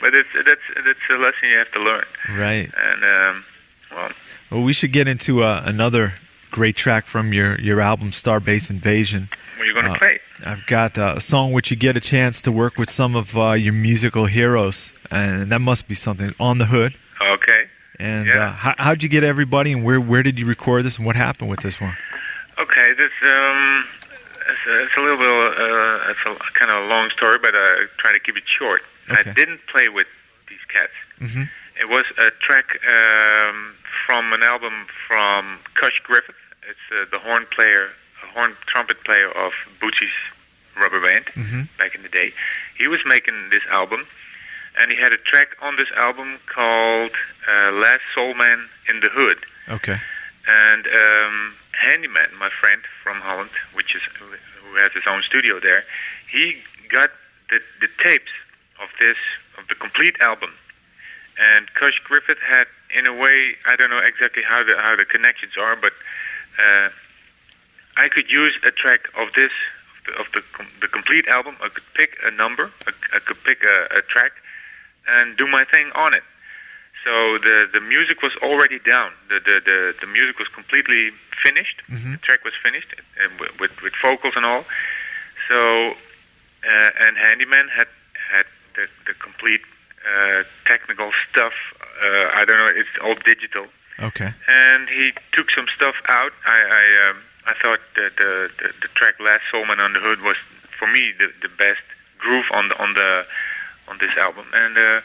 but 0.01 0.13
it's 0.15 0.29
that's 0.45 0.61
that's 0.85 0.99
a 1.09 1.13
lesson 1.17 1.49
you 1.49 1.57
have 1.57 1.71
to 1.73 1.79
learn. 1.81 2.05
Right. 2.29 2.69
And 2.77 3.03
um, 3.03 3.45
well, 3.93 4.09
Well, 4.51 4.61
we 4.63 4.73
should 4.73 4.91
get 4.93 5.07
into 5.07 5.43
uh, 5.43 5.63
another 5.65 6.13
great 6.57 6.75
track 6.75 7.05
from 7.05 7.33
your 7.33 7.59
your 7.61 7.79
album 7.79 8.09
Starbase 8.11 8.71
Invasion. 8.71 9.29
What 9.57 9.61
are 9.61 9.65
you 9.65 9.73
going 9.73 9.85
to 9.85 9.91
Uh, 9.91 9.97
play? 9.99 10.19
I've 10.43 10.65
got 10.65 10.97
uh, 10.97 11.13
a 11.17 11.21
song 11.21 11.51
which 11.51 11.69
you 11.71 11.77
get 11.77 11.95
a 11.95 11.99
chance 11.99 12.41
to 12.41 12.51
work 12.51 12.77
with 12.79 12.89
some 12.89 13.15
of 13.15 13.37
uh, 13.37 13.51
your 13.51 13.73
musical 13.73 14.25
heroes, 14.25 14.91
and 15.11 15.51
that 15.51 15.61
must 15.61 15.87
be 15.87 15.93
something 15.95 16.33
on 16.39 16.57
the 16.57 16.65
hood. 16.65 16.95
Okay. 17.21 17.61
And 17.99 18.25
Yeah. 18.27 18.47
uh, 18.47 18.51
how, 18.63 18.73
how'd 18.79 19.03
you 19.03 19.09
get 19.09 19.23
everybody, 19.23 19.71
and 19.71 19.83
where 19.83 20.01
where 20.01 20.23
did 20.23 20.39
you 20.39 20.47
record 20.47 20.83
this, 20.83 20.97
and 20.97 21.05
what 21.05 21.15
happened 21.15 21.49
with 21.53 21.61
this 21.61 21.79
one? 21.79 21.95
Okay, 22.57 22.87
this 23.01 23.13
um, 23.21 23.85
it's 24.49 24.63
a, 24.67 24.73
it's 24.83 24.97
a 24.97 25.01
little 25.05 25.17
bit, 25.23 25.29
uh, 25.29 26.11
it's 26.11 26.23
a 26.25 26.33
kind 26.59 26.71
of 26.73 26.77
a 26.85 26.87
long 26.93 27.11
story, 27.17 27.37
but 27.45 27.53
uh, 27.53 27.85
try 28.01 28.11
to 28.17 28.19
keep 28.25 28.35
it 28.41 28.47
short. 28.47 28.81
Okay. 29.11 29.29
I 29.29 29.33
didn't 29.33 29.61
play 29.73 29.89
with 29.89 30.07
these 30.49 30.65
cats. 30.73 30.95
hmm 31.19 31.43
It 31.83 31.87
was 31.95 32.05
a 32.17 32.31
track 32.45 32.67
um, 32.97 33.57
from 34.05 34.33
an 34.33 34.41
album 34.53 34.73
from 35.07 35.59
Kush 35.79 35.99
Griffith. 36.09 36.33
It's 36.69 36.79
uh, 36.91 37.05
the 37.11 37.19
horn 37.19 37.45
player, 37.55 37.89
a 38.23 38.27
horn 38.33 38.55
trumpet 38.65 39.03
player 39.03 39.29
of 39.29 39.53
Bootsy's 39.79 40.11
rubber 40.79 41.01
band 41.01 41.25
hmm 41.33 41.61
back 41.77 41.95
in 41.95 42.03
the 42.03 42.09
day. 42.09 42.33
He 42.77 42.87
was 42.87 42.99
making 43.05 43.49
this 43.51 43.63
album, 43.69 44.05
and 44.79 44.91
he 44.91 44.97
had 44.97 45.13
a 45.13 45.17
track 45.17 45.55
on 45.61 45.75
this 45.75 45.89
album 45.95 46.39
called 46.45 47.11
uh, 47.47 47.71
"Last 47.71 48.01
Soul 48.13 48.33
Man 48.33 48.67
in 48.89 48.99
the 48.99 49.09
Hood." 49.09 49.39
Okay. 49.69 49.97
And 50.47 50.87
um, 50.87 51.53
Handyman, 51.71 52.29
my 52.39 52.49
friend 52.49 52.81
from 53.03 53.17
Holland, 53.21 53.51
which 53.73 53.95
is 53.95 54.01
who 54.19 54.75
has 54.77 54.91
his 54.93 55.03
own 55.07 55.21
studio 55.21 55.59
there, 55.59 55.83
he 56.31 56.57
got 56.89 57.11
the, 57.49 57.59
the 57.81 57.89
tapes 58.01 58.31
of 58.81 58.89
this 58.99 59.17
of 59.57 59.67
the 59.67 59.75
complete 59.75 60.15
album. 60.19 60.51
And 61.39 61.71
Kush 61.75 61.99
Griffith 62.03 62.39
had, 62.39 62.65
in 62.97 63.05
a 63.05 63.13
way, 63.13 63.55
I 63.67 63.75
don't 63.75 63.91
know 63.91 63.99
exactly 63.99 64.41
how 64.43 64.63
the 64.63 64.75
how 64.77 64.95
the 64.95 65.05
connections 65.05 65.53
are, 65.59 65.75
but 65.75 65.93
uh, 66.59 66.89
I 67.95 68.09
could 68.09 68.29
use 68.31 68.53
a 68.63 68.71
track 68.71 69.01
of 69.17 69.33
this 69.33 69.51
of 69.97 70.05
the, 70.05 70.19
of 70.21 70.25
the 70.33 70.41
com- 70.53 70.73
the 70.81 70.87
complete 70.87 71.27
album. 71.27 71.55
I 71.61 71.69
could 71.69 71.83
pick 71.93 72.17
a 72.23 72.31
number, 72.31 72.71
I, 72.85 72.91
I 73.15 73.19
could 73.19 73.43
pick 73.43 73.63
a, 73.63 73.97
a 73.97 74.01
track, 74.03 74.31
and 75.07 75.35
do 75.37 75.47
my 75.47 75.63
thing 75.65 75.91
on 75.95 76.13
it. 76.13 76.23
So 77.03 77.37
the 77.37 77.69
the 77.71 77.79
music 77.79 78.21
was 78.21 78.33
already 78.41 78.79
down. 78.79 79.11
The 79.29 79.39
the 79.39 79.61
the, 79.65 79.95
the 80.01 80.07
music 80.07 80.39
was 80.39 80.47
completely 80.49 81.11
finished. 81.43 81.81
Mhm. 81.89 82.11
The 82.13 82.17
track 82.17 82.43
was 82.43 82.53
finished 82.61 82.89
with, 83.39 83.59
with 83.59 83.81
with 83.81 83.93
vocals 84.01 84.33
and 84.35 84.45
all. 84.45 84.65
So 85.47 85.91
uh, 85.91 86.91
and 86.99 87.17
Handyman 87.17 87.67
had 87.69 87.87
had 88.31 88.45
the 88.75 88.87
the 89.05 89.13
complete 89.13 89.61
uh, 90.11 90.43
technical 90.65 91.11
stuff. 91.29 91.53
Uh, 92.03 92.29
I 92.39 92.45
don't 92.45 92.57
know. 92.57 92.71
It's 92.81 92.89
all 93.01 93.15
digital. 93.15 93.67
Okay. 93.99 94.31
And 94.47 94.89
he 94.89 95.11
took 95.31 95.49
some 95.51 95.67
stuff 95.75 95.95
out. 96.07 96.31
I 96.45 96.57
I, 96.81 97.09
um, 97.09 97.17
I 97.47 97.53
thought 97.61 97.79
that 97.95 98.15
the, 98.17 98.49
the 98.59 98.73
the 98.81 98.87
track 98.95 99.19
"Last 99.19 99.43
Soulman 99.51 99.79
on 99.79 99.93
the 99.93 99.99
Hood" 99.99 100.21
was 100.21 100.37
for 100.77 100.87
me 100.87 101.13
the 101.17 101.31
the 101.41 101.49
best 101.49 101.81
groove 102.19 102.45
on 102.51 102.69
the 102.69 102.79
on 102.81 102.93
the 102.93 103.25
on 103.87 103.97
this 103.99 104.15
album. 104.17 104.45
And 104.53 104.77
uh, 104.77 105.01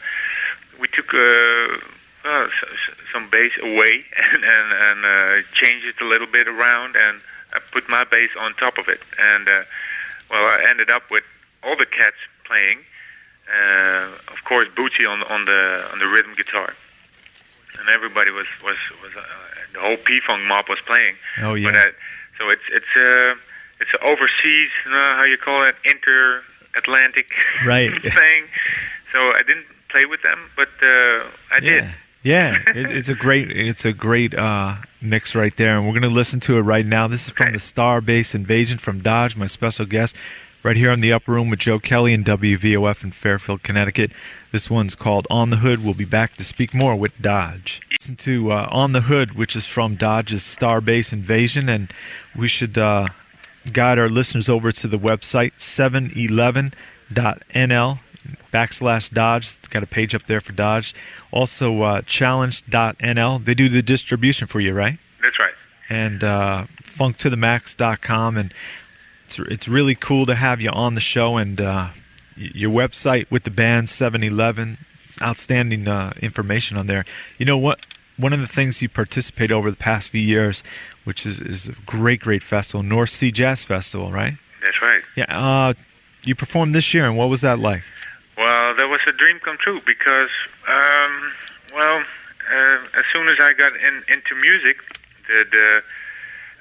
we 0.79 0.87
took 0.89 1.13
uh, 1.13 1.77
s- 2.25 2.95
some 3.11 3.29
bass 3.29 3.51
away 3.61 4.05
and 4.33 4.43
and, 4.43 4.73
and 4.73 5.05
uh, 5.05 5.47
changed 5.53 5.85
it 5.87 6.01
a 6.01 6.07
little 6.07 6.27
bit 6.27 6.47
around, 6.47 6.95
and 6.95 7.19
I 7.53 7.59
put 7.71 7.89
my 7.89 8.03
bass 8.03 8.29
on 8.39 8.53
top 8.55 8.77
of 8.77 8.87
it. 8.89 9.01
And 9.19 9.47
uh, 9.49 9.63
well, 10.29 10.43
I 10.45 10.65
ended 10.69 10.89
up 10.89 11.09
with 11.09 11.23
all 11.63 11.75
the 11.75 11.85
cats 11.87 12.17
playing. 12.45 12.79
Uh, 13.51 14.07
of 14.31 14.43
course, 14.45 14.67
Bootsy 14.75 15.09
on 15.09 15.23
on 15.23 15.45
the 15.45 15.87
on 15.91 15.99
the 15.99 16.07
rhythm 16.07 16.33
guitar, 16.35 16.75
and 17.79 17.89
everybody 17.89 18.31
was 18.31 18.47
was 18.63 18.77
was 19.01 19.11
uh, 19.15 19.21
the 19.73 19.79
whole 19.79 19.97
P 19.97 20.19
Funk 20.25 20.43
mob 20.43 20.65
was 20.69 20.79
playing. 20.85 21.15
Oh 21.41 21.53
yeah. 21.55 21.71
But 21.71 21.77
uh, 21.79 21.91
so 22.39 22.49
it's 22.49 22.61
it's 22.71 22.95
uh, 22.95 23.35
it's 23.79 23.91
an 23.93 23.99
overseas, 24.03 24.69
you 24.85 24.91
know, 24.91 25.13
how 25.17 25.23
you 25.23 25.37
call 25.37 25.63
it, 25.67 25.75
inter 25.85 26.41
Atlantic 26.75 27.27
Right. 27.65 27.91
thing. 28.01 28.43
So 29.11 29.19
I 29.19 29.41
didn't 29.45 29.65
play 29.89 30.05
with 30.05 30.21
them, 30.23 30.39
but 30.55 30.69
uh, 30.81 31.23
I 31.51 31.59
did. 31.59 31.83
Yeah. 31.83 31.93
Yeah, 32.25 32.55
it, 32.73 32.89
it's 32.89 33.09
a 33.09 33.15
great 33.15 33.51
it's 33.51 33.83
a 33.83 33.91
great 33.91 34.33
uh, 34.33 34.75
mix 35.01 35.35
right 35.35 35.53
there, 35.57 35.77
and 35.77 35.85
we're 35.85 35.93
gonna 35.93 36.07
listen 36.07 36.39
to 36.41 36.57
it 36.57 36.61
right 36.61 36.85
now. 36.85 37.05
This 37.09 37.27
is 37.27 37.33
from 37.33 37.47
Okay. 37.47 37.51
the 37.51 37.59
Starbase 37.59 38.33
Invasion 38.33 38.77
from 38.77 39.01
Dodge, 39.01 39.35
my 39.35 39.45
special 39.45 39.85
guest, 39.85 40.15
right 40.63 40.77
here 40.77 40.89
in 40.91 41.01
the 41.01 41.11
upper 41.11 41.33
room 41.33 41.49
with 41.49 41.59
Joe 41.59 41.79
Kelly 41.79 42.13
and 42.13 42.23
WVOF 42.23 43.03
in 43.03 43.11
Fairfield, 43.11 43.61
Connecticut. 43.63 44.11
This 44.53 44.69
one's 44.69 44.93
called 44.93 45.25
On 45.31 45.49
the 45.49 45.57
Hood. 45.57 45.83
We'll 45.83 45.95
be 45.95 46.05
back 46.05 46.37
to 46.37 46.43
speak 46.43 46.75
more 46.75 46.95
with 46.95 47.19
Dodge. 47.19 47.81
Listen 47.89 48.15
to 48.17 48.51
uh, 48.51 48.67
On 48.69 48.91
the 48.91 49.01
Hood, 49.01 49.31
which 49.31 49.55
is 49.55 49.65
from 49.65 49.95
Dodge's 49.95 50.43
Starbase 50.43 51.11
Invasion, 51.11 51.69
and 51.69 51.91
we 52.35 52.47
should 52.47 52.77
uh, 52.77 53.07
guide 53.71 53.97
our 53.97 54.09
listeners 54.09 54.49
over 54.49 54.71
to 54.71 54.87
the 54.87 54.99
website 54.99 55.53
711.nl 55.57 57.99
backslash 58.53 59.11
Dodge. 59.11 59.69
Got 59.71 59.81
a 59.81 59.87
page 59.87 60.13
up 60.13 60.27
there 60.27 60.39
for 60.39 60.51
Dodge. 60.51 60.93
Also, 61.31 61.81
uh, 61.81 62.03
challenge.nl. 62.03 63.43
They 63.43 63.55
do 63.55 63.69
the 63.69 63.81
distribution 63.81 64.45
for 64.45 64.59
you, 64.59 64.75
right? 64.75 64.99
That's 65.19 65.39
right. 65.39 65.53
And 65.89 66.23
uh, 66.23 66.65
funktothemax.com. 66.83 68.37
And 68.37 68.53
it's, 69.25 69.39
it's 69.39 69.67
really 69.67 69.95
cool 69.95 70.27
to 70.27 70.35
have 70.35 70.61
you 70.61 70.69
on 70.69 70.93
the 70.93 71.01
show. 71.01 71.37
And 71.37 71.59
uh, 71.59 71.87
your 72.35 72.71
website 72.71 73.29
with 73.29 73.43
the 73.43 73.51
band 73.51 73.89
711, 73.89 74.77
outstanding 75.21 75.87
uh, 75.87 76.13
information 76.21 76.77
on 76.77 76.87
there. 76.87 77.05
You 77.37 77.45
know 77.45 77.57
what? 77.57 77.85
One 78.17 78.33
of 78.33 78.39
the 78.39 78.47
things 78.47 78.81
you 78.81 78.89
participate 78.89 79.51
over 79.51 79.71
the 79.71 79.77
past 79.77 80.09
few 80.09 80.21
years, 80.21 80.63
which 81.03 81.25
is, 81.25 81.39
is 81.41 81.67
a 81.67 81.73
great, 81.85 82.21
great 82.21 82.43
festival, 82.43 82.83
North 82.83 83.09
Sea 83.09 83.31
Jazz 83.31 83.63
Festival, 83.63 84.11
right? 84.11 84.35
That's 84.61 84.81
right. 84.81 85.01
Yeah. 85.15 85.25
Uh, 85.27 85.73
you 86.23 86.35
performed 86.35 86.73
this 86.73 86.93
year, 86.93 87.05
and 87.05 87.17
what 87.17 87.29
was 87.29 87.41
that 87.41 87.59
like? 87.59 87.83
Well, 88.37 88.75
that 88.75 88.87
was 88.87 89.01
a 89.07 89.11
dream 89.11 89.39
come 89.39 89.57
true 89.57 89.81
because, 89.85 90.29
um, 90.67 91.31
well, 91.73 92.03
uh, 92.51 92.77
as 92.97 93.05
soon 93.11 93.27
as 93.27 93.37
I 93.39 93.53
got 93.53 93.73
in, 93.75 94.03
into 94.07 94.35
music, 94.35 94.77
the, 95.27 95.45
the 95.49 95.83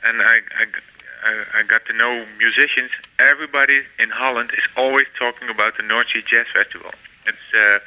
and 0.04 0.20
I, 0.20 0.40
I, 0.58 0.66
I- 1.24 1.58
I 1.60 1.62
got 1.62 1.84
to 1.86 1.92
know 1.92 2.26
musicians, 2.38 2.90
everybody 3.18 3.84
in 3.98 4.10
Holland 4.10 4.50
is 4.54 4.64
always 4.76 5.06
talking 5.18 5.48
about 5.48 5.76
the 5.76 5.82
North 5.82 6.08
Sea 6.12 6.22
Jazz 6.22 6.46
Festival. 6.52 6.92
It's 7.26 7.54
uh, 7.54 7.78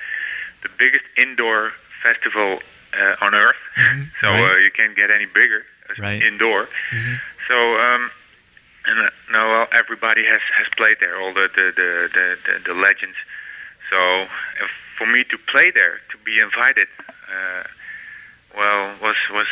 the 0.64 0.70
biggest 0.78 1.04
indoor 1.18 1.74
festival 2.02 2.62
uh, 2.98 3.16
on 3.22 3.36
earth, 3.36 3.58
Mhm, 3.76 4.10
so 4.22 4.30
right. 4.30 4.52
uh, 4.54 4.58
you 4.58 4.72
can't 4.72 4.96
get 4.96 5.12
any 5.12 5.26
bigger 5.26 5.66
Right. 6.00 6.22
indoor. 6.24 6.68
Mhm. 6.92 7.22
So, 7.48 7.80
um, 7.80 8.12
and 8.86 9.00
uh, 9.00 9.10
now 9.32 9.48
well, 9.50 9.68
everybody 9.72 10.24
has 10.26 10.42
has 10.58 10.68
played 10.78 10.98
there, 11.00 11.16
all 11.20 11.34
the 11.34 11.48
the 11.56 11.66
the 11.82 11.90
the, 12.14 12.38
the, 12.46 12.60
the 12.60 12.74
legends. 12.74 13.18
So, 13.92 14.28
if, 14.64 14.72
for 14.98 15.06
me 15.06 15.24
to 15.26 15.38
play 15.38 15.70
there, 15.72 16.02
to 16.12 16.18
be 16.20 16.40
invited, 16.40 16.88
uh, 17.30 17.64
well, 18.58 18.96
was 19.02 19.16
was 19.30 19.48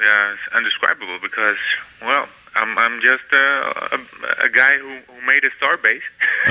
yeah, 0.00 0.32
it's 0.34 0.54
undescribable 0.54 1.18
because 1.20 1.58
well, 2.00 2.28
I'm 2.56 2.78
I'm 2.78 3.00
just 3.00 3.24
uh, 3.32 3.96
a, 3.96 4.44
a 4.44 4.48
guy 4.48 4.78
who, 4.78 4.98
who 5.12 5.26
made 5.26 5.44
a 5.44 5.50
star 5.56 5.76
bass 5.76 6.02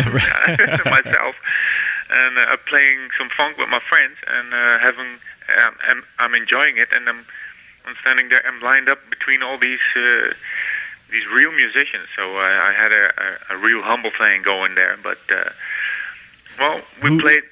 myself, 0.86 1.36
and 2.10 2.38
uh, 2.38 2.58
playing 2.68 3.10
some 3.18 3.30
funk 3.30 3.58
with 3.58 3.70
my 3.70 3.80
friends 3.80 4.16
and 4.28 4.54
uh, 4.54 4.80
having 4.80 5.08
um, 5.64 5.74
I'm, 5.88 6.04
I'm 6.20 6.34
enjoying 6.36 6.78
it, 6.78 6.90
and 6.94 7.08
I'm 7.10 7.26
I'm 7.86 7.96
standing 8.02 8.30
there. 8.30 8.42
I'm 8.48 8.62
lined 8.62 8.90
up 8.90 9.00
between 9.10 9.44
all 9.44 9.58
these 9.58 9.80
uh, 9.96 10.34
these 11.12 11.26
real 11.28 11.52
musicians. 11.52 12.08
So 12.16 12.38
I, 12.38 12.70
I 12.70 12.74
had 12.74 12.92
a, 12.92 13.14
a, 13.52 13.56
a 13.56 13.58
real 13.58 13.82
humble 13.82 14.12
thing 14.18 14.42
going 14.42 14.76
there. 14.76 14.98
But 15.04 15.20
uh, 15.32 15.50
well, 16.60 16.80
we 17.02 17.10
Who- 17.10 17.20
played. 17.22 17.44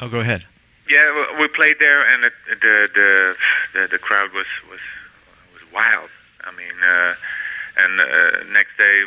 Oh, 0.00 0.08
go 0.08 0.20
ahead. 0.20 0.44
Yeah, 0.88 1.12
we- 1.34 1.42
we 1.42 1.48
played 1.48 1.76
there, 1.80 2.02
and 2.06 2.24
it, 2.24 2.32
the, 2.48 2.88
the 2.94 3.36
the 3.74 3.86
the 3.88 3.98
crowd 3.98 4.32
was 4.32 4.46
was 4.70 4.80
was 5.52 5.62
wild. 5.72 6.08
I 6.44 6.50
mean, 6.52 6.72
uh, 6.82 7.14
and 7.78 8.00
uh, 8.00 8.52
next 8.52 8.76
day, 8.78 9.04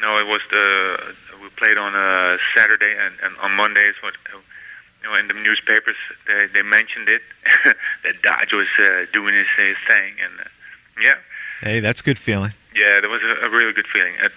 no, 0.00 0.18
it 0.18 0.26
was 0.26 0.40
the 0.50 1.14
we 1.42 1.48
played 1.50 1.78
on 1.78 1.94
a 1.94 2.38
Saturday, 2.54 2.94
and, 2.98 3.14
and 3.22 3.36
on 3.38 3.52
Mondays, 3.52 3.94
what 4.02 4.14
you 5.02 5.08
know, 5.08 5.16
in 5.16 5.28
the 5.28 5.34
newspapers 5.34 5.96
they 6.26 6.46
they 6.52 6.62
mentioned 6.62 7.08
it 7.08 7.22
that 8.04 8.22
Dodge 8.22 8.52
was 8.52 8.68
uh, 8.78 9.06
doing 9.12 9.34
his, 9.34 9.46
his 9.56 9.76
thing, 9.86 10.14
and 10.22 10.40
uh, 10.40 10.44
yeah, 11.00 11.14
Hey, 11.60 11.80
that's 11.80 12.00
a 12.00 12.04
good 12.04 12.18
feeling. 12.18 12.52
yeah, 12.74 13.00
there 13.00 13.10
was 13.10 13.22
a, 13.22 13.46
a 13.46 13.50
really 13.50 13.72
good 13.72 13.86
feeling. 13.86 14.14
It, 14.22 14.32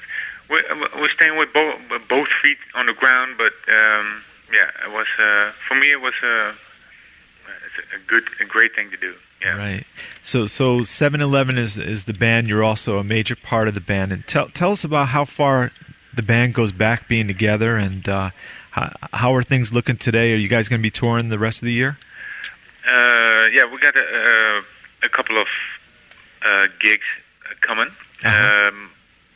we, 0.50 0.62
we're 1.00 1.10
staying 1.10 1.38
with 1.38 1.52
both 1.54 1.80
both 2.10 2.28
feet 2.42 2.58
on 2.76 2.86
the 2.86 2.94
ground, 2.94 3.36
but 3.38 3.54
um, 3.68 4.24
yeah, 4.52 4.70
it 4.86 4.92
was 4.92 5.08
uh, 5.20 5.52
for 5.68 5.76
me. 5.76 5.92
It 5.92 6.02
was 6.02 6.14
a, 6.24 6.54
it's 7.66 7.94
a 7.96 8.00
good, 8.08 8.24
a 8.40 8.46
great 8.46 8.76
thing 8.76 8.92
to 8.92 8.98
do. 8.98 9.16
Yeah. 9.44 9.58
Right. 9.58 9.86
So, 10.22 10.46
so 10.46 10.80
7-Eleven 10.80 11.58
is 11.58 11.78
is 11.78 12.06
the 12.06 12.14
band. 12.14 12.48
You're 12.48 12.64
also 12.64 12.98
a 12.98 13.04
major 13.04 13.36
part 13.36 13.68
of 13.68 13.74
the 13.74 13.82
band. 13.82 14.14
And 14.14 14.26
tell 14.26 14.48
tell 14.50 14.72
us 14.72 14.84
about 14.84 15.10
how 15.10 15.26
far 15.26 15.72
the 16.14 16.22
band 16.22 16.54
goes 16.54 16.72
back 16.72 17.08
being 17.08 17.28
together, 17.28 17.76
and 17.76 18.08
uh, 18.08 18.30
how, 18.72 18.94
how 19.12 19.36
are 19.36 19.44
things 19.44 19.74
looking 19.74 19.98
today? 19.98 20.34
Are 20.34 20.38
you 20.38 20.48
guys 20.48 20.70
going 20.70 20.80
to 20.80 20.84
be 20.84 20.92
touring 20.92 21.30
the 21.30 21.40
rest 21.40 21.62
of 21.62 21.66
the 21.66 21.74
year? 21.74 21.98
Uh, 22.88 23.48
yeah, 23.52 23.66
we 23.72 23.80
got 23.80 23.96
a, 23.96 24.64
a, 25.04 25.10
couple 25.10 25.38
of 25.38 25.48
uh, 26.42 26.68
gigs 26.80 27.06
uh, 27.50 27.54
coming. 27.62 27.88
Uh-huh. 28.24 28.70
Um, 28.70 28.92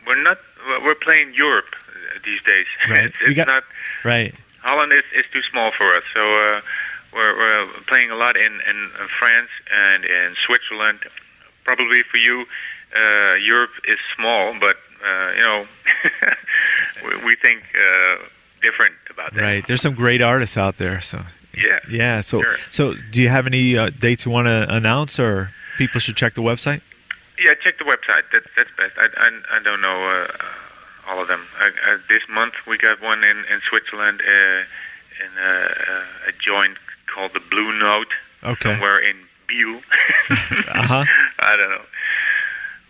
we're 0.05 0.21
not. 0.21 0.37
We're 0.83 0.95
playing 0.95 1.33
Europe 1.33 1.75
uh, 1.75 2.19
these 2.23 2.41
days. 2.43 2.65
Right. 2.89 3.05
it's 3.05 3.15
it's 3.21 3.35
got- 3.35 3.47
not. 3.47 3.63
Right. 4.03 4.33
Holland 4.61 4.91
is, 4.91 5.03
is 5.15 5.23
too 5.31 5.41
small 5.43 5.71
for 5.71 5.95
us, 5.95 6.03
so 6.13 6.21
uh, 6.21 6.61
we're, 7.13 7.35
we're 7.37 7.67
playing 7.87 8.11
a 8.11 8.15
lot 8.15 8.35
in, 8.37 8.53
in 8.69 8.89
uh, 8.99 9.07
France 9.19 9.49
and 9.71 10.05
in 10.05 10.35
Switzerland. 10.45 10.99
Probably 11.63 12.01
for 12.03 12.17
you, 12.17 12.45
uh, 12.95 13.33
Europe 13.35 13.71
is 13.87 13.97
small, 14.15 14.55
but 14.59 14.77
uh, 15.05 15.31
you 15.35 15.41
know, 15.41 15.67
we, 17.05 17.25
we 17.25 17.35
think 17.35 17.63
uh, 17.75 18.17
different 18.61 18.93
about 19.09 19.33
that. 19.33 19.41
Right. 19.41 19.67
There's 19.67 19.81
some 19.81 19.95
great 19.95 20.21
artists 20.21 20.57
out 20.57 20.77
there. 20.77 21.01
So 21.01 21.23
Yeah. 21.55 21.79
yeah. 21.89 22.21
So 22.21 22.41
Sure. 22.41 22.57
so 22.71 22.93
do 23.11 23.21
you 23.21 23.29
have 23.29 23.45
any 23.47 23.77
uh, 23.77 23.89
dates 23.89 24.25
you 24.25 24.31
want 24.31 24.47
to 24.47 24.65
announce, 24.73 25.19
or 25.19 25.51
people 25.77 25.99
should 25.99 26.15
check 26.17 26.33
the 26.35 26.41
website? 26.41 26.81
Yeah, 27.39 27.53
check 27.63 27.77
the 27.77 27.83
website. 27.85 28.23
That's 28.31 28.47
that's 28.55 28.69
best. 28.77 28.93
I 28.97 29.07
I, 29.17 29.57
I 29.57 29.63
don't 29.63 29.81
know 29.81 29.99
uh, 30.09 30.27
all 31.07 31.21
of 31.21 31.27
them. 31.27 31.41
I, 31.59 31.67
uh, 31.67 31.97
this 32.09 32.23
month 32.29 32.53
we 32.65 32.77
got 32.77 33.01
one 33.01 33.23
in 33.23 33.37
in 33.51 33.61
Switzerland 33.69 34.21
uh, 34.25 34.61
in 35.23 35.31
uh, 35.37 36.29
a 36.29 36.31
joint 36.39 36.77
called 37.17 37.33
the 37.33 37.39
Blue 37.49 37.73
Note 37.79 38.07
Okay. 38.43 38.71
somewhere 38.73 38.99
in 38.99 39.15
Biel. 39.47 39.81
Uh-huh. 40.29 41.03
I 41.39 41.57
don't 41.57 41.69
know. 41.69 41.85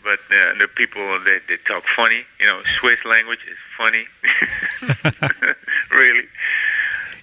But 0.03 0.19
uh, 0.31 0.57
the 0.60 0.67
people 0.67 1.19
they 1.24 1.39
they 1.48 1.57
talk 1.65 1.84
funny. 1.96 2.22
You 2.39 2.46
know, 2.48 2.62
Swiss 2.79 3.00
language 3.05 3.39
is 3.50 3.57
funny. 3.77 4.05
really. 5.91 6.25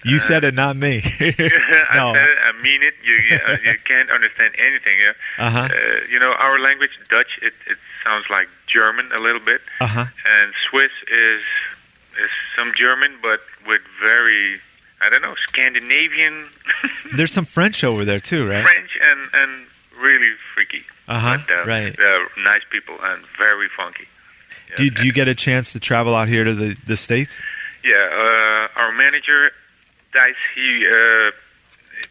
You 0.03 0.17
said 0.19 0.43
it, 0.43 0.53
not 0.53 0.75
me. 0.75 1.01
I 1.03 1.95
no. 1.95 2.13
said 2.13 2.29
it, 2.29 2.37
I 2.49 2.51
mean 2.61 2.81
it. 2.83 2.93
You 3.03 3.13
you, 3.29 3.37
uh, 3.47 3.57
you 3.63 3.75
can't 3.85 4.09
understand 4.11 4.53
anything. 4.57 4.97
Yeah. 4.99 5.13
Uh-huh. 5.45 5.59
Uh, 5.71 5.99
you 6.11 6.19
know, 6.19 6.33
our 6.37 6.59
language, 6.59 6.91
Dutch, 7.09 7.39
it, 7.41 7.53
it 7.67 7.77
sounds 8.03 8.29
like 8.29 8.47
German 8.67 9.11
a 9.11 9.19
little 9.19 9.41
bit, 9.41 9.61
Uh 9.79 9.87
huh. 9.87 10.05
and 10.35 10.53
Swiss 10.69 10.91
is 11.11 11.43
is 12.23 12.31
some 12.55 12.71
German, 12.77 13.11
but 13.21 13.41
with 13.67 13.81
very, 14.01 14.61
I 15.01 15.09
don't 15.09 15.21
know, 15.21 15.35
Scandinavian, 15.47 16.47
There's 17.15 17.31
some 17.31 17.45
French 17.45 17.83
over 17.83 18.05
there 18.05 18.19
too, 18.19 18.47
right? 18.47 18.63
French, 18.65 18.97
and 19.01 19.29
and 19.33 19.67
really 19.99 20.31
freaky. 20.53 20.83
Uh 21.07 21.19
huh. 21.19 21.37
But, 21.47 21.55
uh, 21.59 21.65
Right. 21.65 21.95
They're 21.97 22.27
nice 22.43 22.63
people 22.71 22.97
and 23.01 23.23
very 23.37 23.69
funky. 23.75 24.07
Yeah, 24.69 24.77
Do 24.77 24.83
you, 24.85 24.91
do 24.91 25.05
you 25.05 25.13
get 25.13 25.27
a 25.27 25.35
chance 25.35 25.71
to 25.73 25.79
travel 25.79 26.15
out 26.15 26.27
here 26.27 26.43
to 26.43 26.53
the 26.53 26.75
the 26.85 26.97
states? 26.97 27.37
Yeah, 27.83 28.09
uh, 28.75 28.79
our 28.81 28.91
manager, 28.91 29.51
Dice, 30.11 30.33
he 30.55 30.87
uh, 30.87 31.31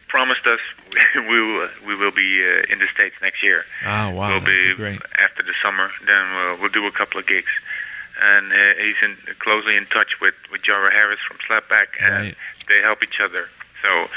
promised 0.07 0.45
us 0.47 0.59
we 1.15 1.41
will 1.41 1.67
we 1.85 1.95
will 1.95 2.11
be 2.11 2.41
uh, 2.43 2.71
in 2.71 2.79
the 2.79 2.87
states 2.93 3.15
next 3.21 3.43
year. 3.43 3.65
Oh 3.85 4.11
wow, 4.11 4.29
we'll 4.29 4.39
be, 4.41 4.73
be 4.75 4.99
after 5.19 5.43
the 5.43 5.53
summer. 5.61 5.91
Then 6.05 6.33
we'll, 6.35 6.57
we'll 6.61 6.69
do 6.71 6.85
a 6.87 6.91
couple 6.91 7.19
of 7.19 7.27
gigs, 7.27 7.49
and 8.21 8.51
uh, 8.51 8.73
he's 8.81 8.95
in, 9.03 9.17
closely 9.39 9.75
in 9.75 9.85
touch 9.87 10.19
with 10.21 10.35
with 10.51 10.61
Jara 10.63 10.91
Harris 10.91 11.19
from 11.27 11.37
Slapback, 11.47 11.87
and 12.01 12.13
Right. 12.25 12.35
they 12.69 12.81
help 12.81 13.03
each 13.03 13.19
other. 13.19 13.49
So. 13.81 13.89
uh, 14.03 14.07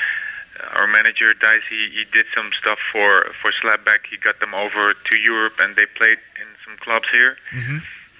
Our 0.79 0.89
manager 0.89 1.35
Dice, 1.35 1.63
he, 1.71 1.89
he 1.91 2.05
did 2.13 2.27
some 2.35 2.51
stuff 2.61 2.79
for 2.93 3.11
for 3.41 3.51
Slapback. 3.61 4.01
He 4.11 4.17
got 4.17 4.41
them 4.41 4.55
over 4.55 4.93
to 5.09 5.15
Europe, 5.17 5.55
and 5.61 5.77
they 5.77 5.87
played 5.87 6.19
in 6.43 6.49
some 6.65 6.77
clubs 6.85 7.09
here 7.11 7.37
hmm 7.53 7.79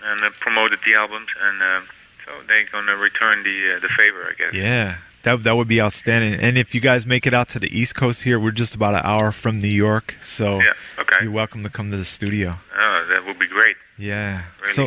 and 0.09 0.23
uh, 0.23 0.31
promoted 0.39 0.79
the 0.87 0.95
albums. 0.95 1.27
And 1.47 1.61
uh, 1.61 1.81
so 2.25 2.31
they're 2.47 2.65
gonna 2.71 2.97
return 2.97 3.43
the 3.43 3.57
uh, 3.75 3.79
the 3.81 3.89
favor, 3.89 4.23
I 4.31 4.35
guess. 4.41 4.53
Yeah, 4.55 4.99
that 5.25 5.43
that 5.43 5.57
would 5.59 5.67
be 5.69 5.81
outstanding. 5.81 6.35
And 6.47 6.57
if 6.57 6.69
you 6.77 6.81
guys 6.81 7.05
make 7.07 7.27
it 7.27 7.35
out 7.35 7.49
to 7.55 7.59
the 7.59 7.71
East 7.81 7.95
Coast 7.97 8.23
here, 8.23 8.39
we're 8.39 8.53
just 8.65 8.75
about 8.77 8.95
an 8.95 9.03
hour 9.05 9.33
from 9.33 9.59
New 9.59 9.75
York, 9.87 10.15
so 10.23 10.61
Yeah, 10.61 10.75
Okay. 11.03 11.17
you're 11.23 11.33
welcome 11.43 11.63
to 11.65 11.71
come 11.71 11.91
to 11.91 11.97
the 11.97 12.05
studio. 12.19 12.49
Oh, 12.85 12.99
that 13.11 13.27
would 13.27 13.39
be 13.41 13.49
great. 13.49 13.77
Yeah. 13.97 14.43
Really? 14.63 14.75
So, 14.75 14.83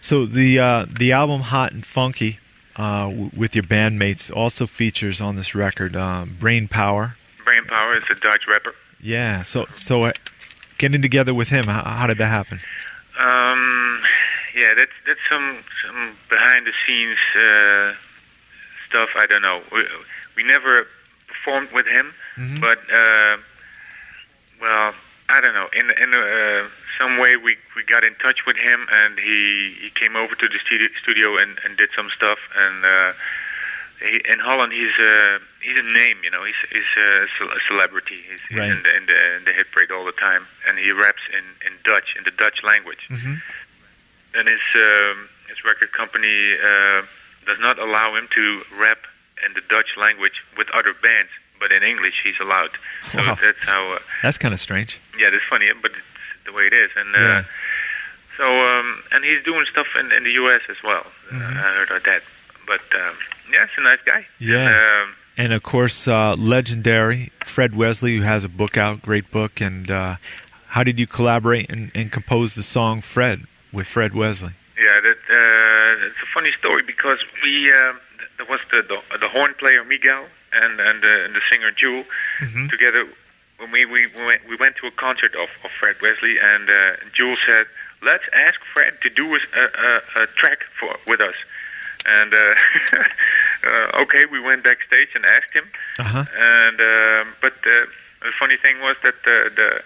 so 0.00 0.26
the 0.26 0.58
uh, 0.58 0.86
the 0.88 1.12
album 1.12 1.42
"Hot 1.42 1.72
and 1.72 1.84
Funky" 1.84 2.38
uh, 2.76 3.08
w- 3.08 3.30
with 3.36 3.54
your 3.54 3.64
bandmates 3.64 4.34
also 4.34 4.66
features 4.66 5.20
on 5.20 5.36
this 5.36 5.54
record 5.54 5.96
uh, 5.96 6.24
"Brain 6.26 6.68
Power." 6.68 7.16
Brain 7.44 7.64
Power 7.64 7.96
is 7.96 8.04
a 8.10 8.14
Dutch 8.14 8.46
rapper. 8.48 8.74
Yeah. 9.00 9.42
So 9.42 9.66
so 9.74 10.04
uh, 10.04 10.12
getting 10.78 11.02
together 11.02 11.32
with 11.34 11.48
him, 11.48 11.64
how, 11.66 11.82
how 11.82 12.06
did 12.06 12.18
that 12.18 12.28
happen? 12.28 12.60
Um, 13.18 14.00
yeah, 14.54 14.74
that's 14.74 14.92
that's 15.06 15.20
some 15.30 15.58
some 15.84 16.16
behind 16.28 16.66
the 16.66 16.72
scenes 16.86 17.18
uh, 17.36 17.94
stuff. 18.88 19.10
I 19.16 19.26
don't 19.26 19.42
know. 19.42 19.62
We, 19.72 19.84
we 20.36 20.42
never 20.44 20.86
performed 21.26 21.70
with 21.72 21.86
him, 21.86 22.14
Mhm. 22.36 22.60
but 22.60 22.78
uh, 22.92 23.36
well, 24.60 24.94
I 25.28 25.40
don't 25.40 25.54
know. 25.54 25.68
In 25.72 25.90
in 25.90 26.14
uh, 26.14 26.68
some 26.98 27.18
way, 27.18 27.36
we 27.36 27.56
we 27.76 27.82
got 27.84 28.02
in 28.04 28.14
touch 28.16 28.46
with 28.46 28.56
him, 28.56 28.86
and 28.90 29.18
he 29.18 29.74
he 29.80 29.90
came 29.90 30.16
over 30.16 30.34
to 30.34 30.48
the 30.48 30.58
studio, 30.64 30.88
studio 30.98 31.36
and 31.36 31.58
and 31.64 31.76
did 31.76 31.90
some 31.94 32.08
stuff. 32.10 32.38
And 32.56 32.84
uh, 32.84 33.12
he, 34.00 34.20
in 34.30 34.38
Holland, 34.38 34.72
he's 34.72 34.96
a 34.98 35.38
he's 35.62 35.76
a 35.76 35.82
name. 35.82 36.16
You 36.24 36.30
know, 36.30 36.44
he's 36.44 36.56
he's 36.70 36.92
a, 36.96 37.26
ce- 37.36 37.60
celebrity. 37.68 38.20
He's, 38.28 38.40
he's 38.48 38.58
in 38.58 38.82
the 38.82 38.96
in 38.96 39.06
the 39.06 39.36
in 39.36 39.44
the 39.44 39.52
hit 39.52 39.70
parade 39.70 39.90
all 39.90 40.04
the 40.06 40.12
time, 40.12 40.46
and 40.66 40.78
he 40.78 40.90
raps 40.92 41.22
in 41.32 41.44
in 41.66 41.74
Dutch 41.84 42.14
in 42.16 42.24
the 42.24 42.30
Dutch 42.32 42.62
language 42.64 43.04
Mm-hmm. 43.10 43.34
and 44.34 44.48
his 44.48 44.60
um, 44.74 45.28
his 45.48 45.64
record 45.64 45.92
company 45.92 46.54
uh, 46.56 47.02
does 47.46 47.58
not 47.60 47.78
allow 47.78 48.14
him 48.14 48.28
to 48.34 48.62
rap 48.78 48.98
in 49.46 49.52
the 49.54 49.62
Dutch 49.68 49.96
language 49.96 50.42
with 50.56 50.68
other 50.70 50.94
bands, 51.02 51.30
but 51.60 51.72
in 51.72 51.82
English 51.82 52.20
he's 52.24 52.38
allowed. 52.40 52.70
So 53.12 53.18
Wow. 53.18 53.38
that's 53.40 53.62
how. 53.64 53.92
Uh, 53.94 53.98
That's 54.22 54.38
kind 54.38 54.54
of 54.54 54.60
strange. 54.60 54.98
yeah, 55.18 55.30
that's 55.30 55.44
funny, 55.44 55.68
but 55.82 55.92
it's 55.92 56.44
the 56.46 56.52
way 56.52 56.66
it 56.66 56.72
is. 56.72 56.90
And 56.96 57.14
uh, 57.14 57.18
Yeah. 57.18 57.42
so 58.36 58.46
um, 58.68 59.02
and 59.12 59.24
he's 59.24 59.42
doing 59.44 59.66
stuff 59.70 59.88
in, 59.98 60.12
in 60.12 60.24
the 60.24 60.32
U.S. 60.42 60.62
as 60.68 60.76
well. 60.82 61.06
Mhm. 61.30 61.40
Uh, 61.56 61.58
I 61.66 61.74
heard 61.76 61.90
of 61.90 62.02
that. 62.04 62.22
But 62.66 62.80
um, 62.94 63.14
yeah, 63.52 63.64
it's 63.64 63.72
a 63.78 63.80
nice 63.82 63.98
guy. 64.04 64.26
Yeah. 64.38 64.66
And, 64.68 64.74
um, 65.08 65.14
And 65.38 65.52
of 65.52 65.62
course, 65.62 66.06
uh, 66.08 66.34
legendary 66.36 67.30
Fred 67.44 67.74
Wesley, 67.74 68.16
who 68.16 68.22
has 68.24 68.44
a 68.44 68.48
book 68.48 68.76
out, 68.76 69.00
great 69.02 69.30
book. 69.30 69.60
And 69.60 69.90
uh, 69.90 70.16
how 70.74 70.82
did 70.84 70.98
you 71.00 71.06
collaborate 71.06 71.70
and, 71.70 71.90
and 71.94 72.12
compose 72.12 72.54
the 72.54 72.62
song 72.62 73.00
"Fred" 73.00 73.38
with 73.72 73.86
Fred 73.86 74.12
Wesley? 74.14 74.52
Yeah, 74.76 75.00
that 75.00 75.18
uh, 75.30 76.06
it's 76.06 76.22
a 76.22 76.26
funny 76.34 76.52
story 76.58 76.82
because 76.82 77.18
we 77.42 77.72
uh, 77.72 77.92
there 78.36 78.46
was 78.48 78.60
the, 78.70 78.82
the 78.82 79.18
the 79.18 79.28
horn 79.28 79.54
player 79.58 79.82
Miguel 79.84 80.24
and 80.62 80.80
and 80.80 81.02
the, 81.02 81.24
and 81.24 81.34
the 81.34 81.40
singer 81.50 81.70
Jewel 81.70 82.04
Mhm. 82.40 82.70
together. 82.70 83.06
When 83.58 83.70
we 83.72 83.84
we 83.84 84.06
we 84.06 84.22
went, 84.24 84.48
we 84.48 84.56
went 84.56 84.76
to 84.76 84.86
a 84.86 84.90
concert 84.92 85.34
of, 85.34 85.48
of 85.64 85.70
Fred 85.80 85.96
Wesley 86.00 86.38
and 86.38 86.70
uh, 86.70 86.96
Jewel 87.12 87.36
said, 87.44 87.66
"Let's 88.02 88.24
ask 88.32 88.60
Fred 88.72 89.00
to 89.02 89.10
do 89.10 89.34
a, 89.34 89.38
a, 89.64 90.22
a 90.22 90.26
track 90.40 90.60
for 90.78 90.96
with 91.06 91.20
us." 91.20 91.34
And 92.06 92.32
uh, 92.32 92.54
uh, 93.66 94.02
okay, 94.02 94.24
we 94.30 94.38
went 94.40 94.62
backstage 94.64 95.08
and 95.14 95.24
asked 95.26 95.52
him. 95.52 95.64
Uh 95.98 96.04
huh. 96.04 96.24
And 96.36 96.80
um, 96.80 97.34
but 97.42 97.54
uh, 97.66 97.86
the 98.22 98.32
funny 98.38 98.56
thing 98.56 98.80
was 98.80 98.96
that 99.02 99.22
the 99.24 99.50
the 99.54 99.82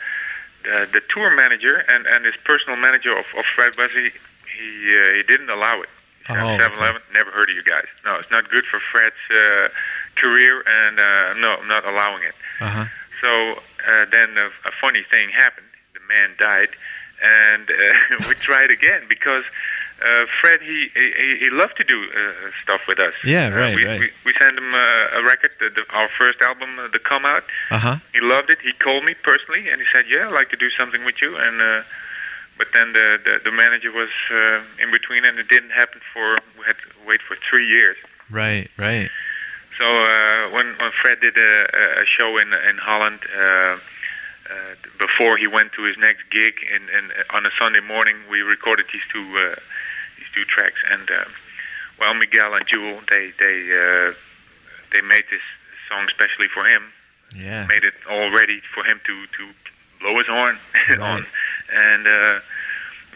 the, 0.64 0.88
the 0.92 1.02
tour 1.08 1.34
manager 1.34 1.76
and, 1.88 2.06
and 2.06 2.24
his 2.24 2.36
personal 2.44 2.76
manager 2.76 3.16
of, 3.18 3.24
of 3.36 3.44
Fred 3.46 3.74
Wesley, 3.76 4.12
he 4.56 4.68
uh, 4.98 5.14
he 5.16 5.22
didn't 5.22 5.50
allow 5.50 5.80
it. 5.80 5.88
Oh, 6.28 6.34
7-Eleven, 6.34 7.02
never 7.12 7.32
heard 7.32 7.50
of 7.50 7.56
you 7.56 7.64
guys. 7.64 7.86
No, 8.04 8.14
it's 8.14 8.30
not 8.30 8.48
good 8.48 8.64
for 8.64 8.78
Fred's 8.78 9.16
uh, 9.28 9.68
career, 10.16 10.62
and 10.66 10.98
uh, 10.98 11.34
no, 11.40 11.56
I'm 11.60 11.68
not 11.68 11.84
allowing 11.86 12.22
it. 12.22 12.34
Uh 12.60 12.68
huh. 12.68 12.84
So 13.20 13.60
uh, 13.88 14.06
then 14.10 14.36
a, 14.36 14.46
a 14.68 14.72
funny 14.80 15.02
thing 15.10 15.30
happened. 15.30 15.66
The 15.94 16.00
man 16.08 16.30
died, 16.38 16.70
and 17.22 17.70
uh, 17.70 18.24
we 18.28 18.34
tried 18.34 18.70
again 18.70 19.02
because 19.08 19.44
uh, 20.04 20.26
Fred 20.40 20.60
he, 20.62 20.88
he 20.94 21.36
he 21.38 21.50
loved 21.50 21.76
to 21.76 21.84
do 21.84 22.04
uh, 22.14 22.50
stuff 22.62 22.82
with 22.88 22.98
us. 22.98 23.14
Yeah, 23.24 23.46
Uh, 23.46 23.50
right, 23.58 23.76
we, 23.76 23.84
right. 23.84 24.00
We, 24.00 24.10
we 24.24 24.32
sent 24.38 24.58
him 24.58 24.72
uh, 24.74 25.18
a 25.20 25.22
record, 25.24 25.52
the, 25.60 25.70
the, 25.70 25.84
our 25.94 26.08
first 26.08 26.40
album, 26.42 26.78
uh, 26.78 26.88
The 26.88 26.98
Come 26.98 27.24
Out. 27.24 27.44
Uh 27.70 27.78
huh. 27.78 27.96
He 28.12 28.20
loved 28.20 28.50
it. 28.50 28.58
He 28.62 28.72
called 28.72 29.04
me 29.04 29.14
personally, 29.14 29.68
and 29.70 29.80
he 29.80 29.86
said, 29.92 30.04
"Yeah, 30.08 30.26
I'd 30.26 30.32
like 30.34 30.50
to 30.50 30.56
do 30.56 30.70
something 30.70 31.04
with 31.04 31.22
you." 31.22 31.36
And 31.36 31.60
uh, 31.60 31.82
but 32.58 32.68
then 32.74 32.92
the, 32.92 33.18
the 33.24 33.40
the 33.44 33.52
manager 33.52 33.92
was 33.92 34.10
uh, 34.30 34.60
in 34.82 34.90
between, 34.90 35.24
and 35.24 35.38
it 35.38 35.48
didn't 35.48 35.70
happen 35.70 36.00
for 36.12 36.38
we 36.58 36.64
had 36.66 36.76
to 36.78 36.88
wait 37.06 37.20
for 37.22 37.36
three 37.48 37.66
years. 37.66 37.96
Right. 38.30 38.68
Right. 38.76 39.10
So 39.82 39.88
uh, 39.90 40.50
when 40.54 40.66
when 40.78 40.92
Fred 40.92 41.18
did 41.20 41.36
a, 41.36 42.02
a 42.02 42.06
show 42.06 42.38
in 42.38 42.52
in 42.70 42.78
Holland. 42.78 43.20
Uh, 43.36 43.76
uh, 44.50 44.74
before 44.98 45.36
he 45.38 45.46
went 45.46 45.72
to 45.72 45.82
his 45.84 45.96
next 45.96 46.22
gig, 46.30 46.54
in, 46.74 46.82
in 46.96 47.10
on 47.30 47.46
a 47.46 47.50
Sunday 47.58 47.80
morning, 47.80 48.16
we 48.30 48.40
recorded 48.42 48.86
these 48.92 49.06
two 49.10 49.24
uh, 49.38 49.54
these 50.18 50.26
two 50.34 50.44
tracks, 50.44 50.80
and 50.90 51.08
uh, 51.10 51.24
well, 51.98 52.12
Miguel 52.12 52.52
and 52.54 52.66
Jewel, 52.66 53.00
they 53.08 53.32
they 53.38 53.56
uh, 53.72 54.12
they 54.92 55.00
made 55.00 55.24
this 55.30 55.40
song 55.88 56.04
especially 56.08 56.48
for 56.52 56.64
him, 56.66 56.82
Yeah. 57.36 57.66
made 57.66 57.84
it 57.84 57.94
all 58.10 58.30
ready 58.30 58.60
for 58.74 58.82
him 58.84 59.00
to 59.06 59.14
to 59.38 59.42
blow 60.00 60.18
his 60.18 60.26
horn 60.26 60.58
Right. 60.90 61.00
on, 61.00 61.26
and 61.72 62.06
uh, 62.06 62.40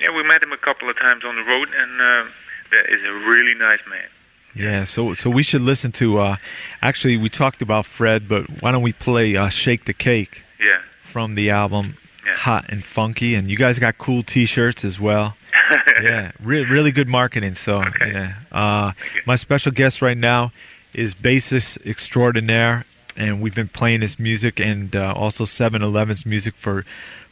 yeah, 0.00 0.10
we 0.16 0.22
met 0.22 0.42
him 0.42 0.52
a 0.52 0.56
couple 0.68 0.88
of 0.88 0.96
times 0.96 1.24
on 1.24 1.34
the 1.36 1.42
road, 1.42 1.68
and 1.76 1.92
uh, 2.00 2.24
that 2.70 2.84
is 2.88 3.02
a 3.04 3.12
really 3.12 3.54
nice 3.54 3.84
man. 3.90 4.08
Yeah, 4.56 4.84
so 4.84 5.14
so 5.14 5.28
we 5.30 5.42
should 5.42 5.60
listen 5.62 5.92
to. 5.92 6.18
Uh, 6.18 6.36
actually, 6.82 7.16
we 7.16 7.28
talked 7.28 7.62
about 7.62 7.86
Fred, 7.86 8.28
but 8.28 8.62
why 8.62 8.72
don't 8.72 8.82
we 8.82 8.92
play 8.92 9.36
uh, 9.36 9.48
"Shake 9.48 9.84
the 9.84 9.92
Cake" 9.94 10.42
Yeah, 10.58 10.78
from 11.02 11.34
the 11.34 11.50
album 11.50 11.96
Yeah. 12.26 12.34
"Hot 12.36 12.64
and 12.68 12.82
Funky"? 12.84 13.34
And 13.34 13.50
you 13.50 13.56
guys 13.56 13.78
got 13.78 13.98
cool 13.98 14.22
T-shirts 14.22 14.84
as 14.84 14.98
well. 14.98 15.36
yeah, 16.02 16.32
re- 16.42 16.64
really 16.64 16.90
good 16.92 17.08
marketing. 17.08 17.54
So, 17.54 17.82
Okay. 17.82 18.12
yeah. 18.12 18.32
Uh, 18.52 18.92
my 19.26 19.36
special 19.36 19.72
guest 19.72 20.00
right 20.02 20.16
now 20.16 20.52
is 20.94 21.14
bassist 21.14 21.84
extraordinaire, 21.86 22.84
and 23.16 23.40
we've 23.42 23.54
been 23.54 23.68
playing 23.68 24.00
his 24.00 24.18
music 24.18 24.58
and 24.60 24.94
uh, 24.96 25.12
also 25.14 25.44
7-Eleven's 25.44 26.24
music 26.24 26.54
for 26.54 26.84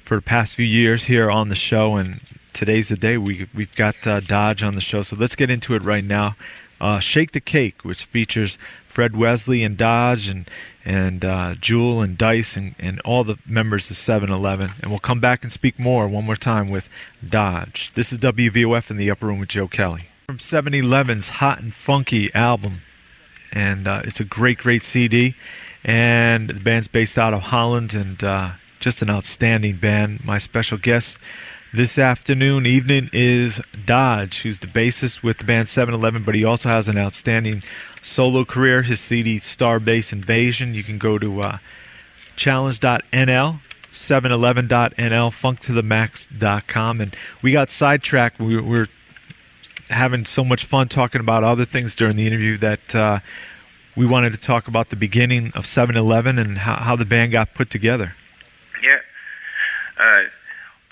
for 0.05 0.17
the 0.17 0.23
past 0.23 0.55
few 0.57 0.67
years 0.67 1.05
here 1.05 1.31
on 1.31 1.49
the 1.49 1.55
show. 1.55 1.97
And 1.97 2.21
today's 2.53 2.89
the 2.89 2.97
day 2.97 3.17
we 3.17 3.47
we've 3.55 3.75
got 3.77 4.07
uh, 4.07 4.21
Dodge 4.21 4.63
on 4.63 4.75
the 4.75 4.81
show. 4.83 5.01
So 5.03 5.17
let's 5.17 5.35
get 5.37 5.49
into 5.51 5.75
it 5.75 5.83
right 5.83 6.05
now. 6.05 6.37
Uh, 6.85 7.01
Shake 7.01 7.33
the 7.33 7.41
Cake, 7.41 7.83
which 7.83 8.05
features 8.05 8.59
Fred 8.87 9.17
Wesley 9.17 9.63
and 9.63 9.75
Dodge 9.75 10.29
and 10.29 10.45
and 10.85 11.25
uh, 11.25 11.55
Jewel 11.59 12.03
and 12.03 12.19
Dice 12.19 12.59
and, 12.59 12.75
and 12.79 13.01
all 13.07 13.25
the 13.25 13.39
members 13.47 13.91
of 13.91 13.97
7-Eleven. 13.97 14.73
And 14.83 14.91
we'll 14.91 15.01
come 15.01 15.19
back 15.19 15.43
and 15.43 15.51
speak 15.51 15.79
more 15.79 16.07
one 16.07 16.27
more 16.27 16.37
time 16.37 16.69
with 16.69 16.91
Dodge. 17.27 17.91
This 17.95 18.13
is 18.13 18.19
WVOF 18.19 18.91
in 18.91 18.99
the 18.99 19.11
Upper 19.11 19.25
Room 19.25 19.39
with 19.39 19.49
Joe 19.49 19.67
Kelly. 19.67 20.09
From 20.27 20.37
7-Eleven's 20.37 21.31
Hot 21.31 21.59
and 21.59 21.73
Funky 21.73 22.31
album. 22.35 22.83
And 23.51 23.89
uh, 23.89 24.03
it's 24.05 24.21
a 24.21 24.25
great, 24.25 24.59
great 24.59 24.83
CD. 24.83 25.35
And 25.85 26.51
the 26.51 26.61
band's 26.61 26.89
based 26.89 27.17
out 27.17 27.33
of 27.33 27.45
Holland 27.45 27.95
and 27.95 28.23
uh, 28.23 28.51
just 28.79 29.01
an 29.01 29.09
outstanding 29.09 29.77
band. 29.77 30.23
My 30.23 30.37
special 30.37 30.77
guest 30.77 31.19
this 31.75 31.99
afternoon, 31.99 32.67
evening 32.67 33.11
is 33.13 33.61
Dodge, 33.85 34.43
who's 34.43 34.61
the 34.61 34.69
bassist 34.69 35.25
with 35.25 35.39
the 35.39 35.45
band 35.45 35.67
7-Eleven, 35.67 36.23
but 36.23 36.37
he 36.37 36.45
also 36.45 36.69
has 36.69 36.87
an 36.87 36.97
outstanding 36.97 37.65
solo 38.01 38.45
career. 38.45 38.83
His 38.83 39.01
CD, 39.01 39.41
Star 39.41 39.81
Bass 39.81 40.13
Invasion. 40.13 40.75
You 40.75 40.85
can 40.85 40.99
go 40.99 41.19
to 41.19 41.41
uh, 41.43 41.59
challenge.nl, 42.37 43.59
711.nl, 43.91 45.31
funktothemax.com. 45.33 47.01
And 47.01 47.17
we 47.43 47.51
got 47.51 47.71
sidetracked. 47.71 48.39
We 48.39 48.55
we 48.55 48.63
were 48.63 48.89
having 49.91 50.25
so 50.27 50.45
much 50.45 50.65
fun 50.65 50.87
talking 50.87 51.21
about 51.21 51.43
other 51.43 51.65
things 51.65 51.97
during 51.97 52.15
the 52.15 52.29
interview 52.29 52.57
that 52.59 52.95
uh, 52.95 53.19
we 53.97 54.07
wanted 54.07 54.33
to 54.33 54.39
talk 54.39 54.69
about 54.69 54.91
the 54.91 54.97
beginning 54.97 55.51
of 55.57 55.65
7-Eleven 55.65 56.39
and 56.39 56.59
how, 56.59 56.77
how 56.77 56.95
the 56.95 57.05
band 57.05 57.33
got 57.33 57.53
put 57.53 57.69
together. 57.69 58.15
Yeah. 58.81 59.01
Uh, 59.99 60.23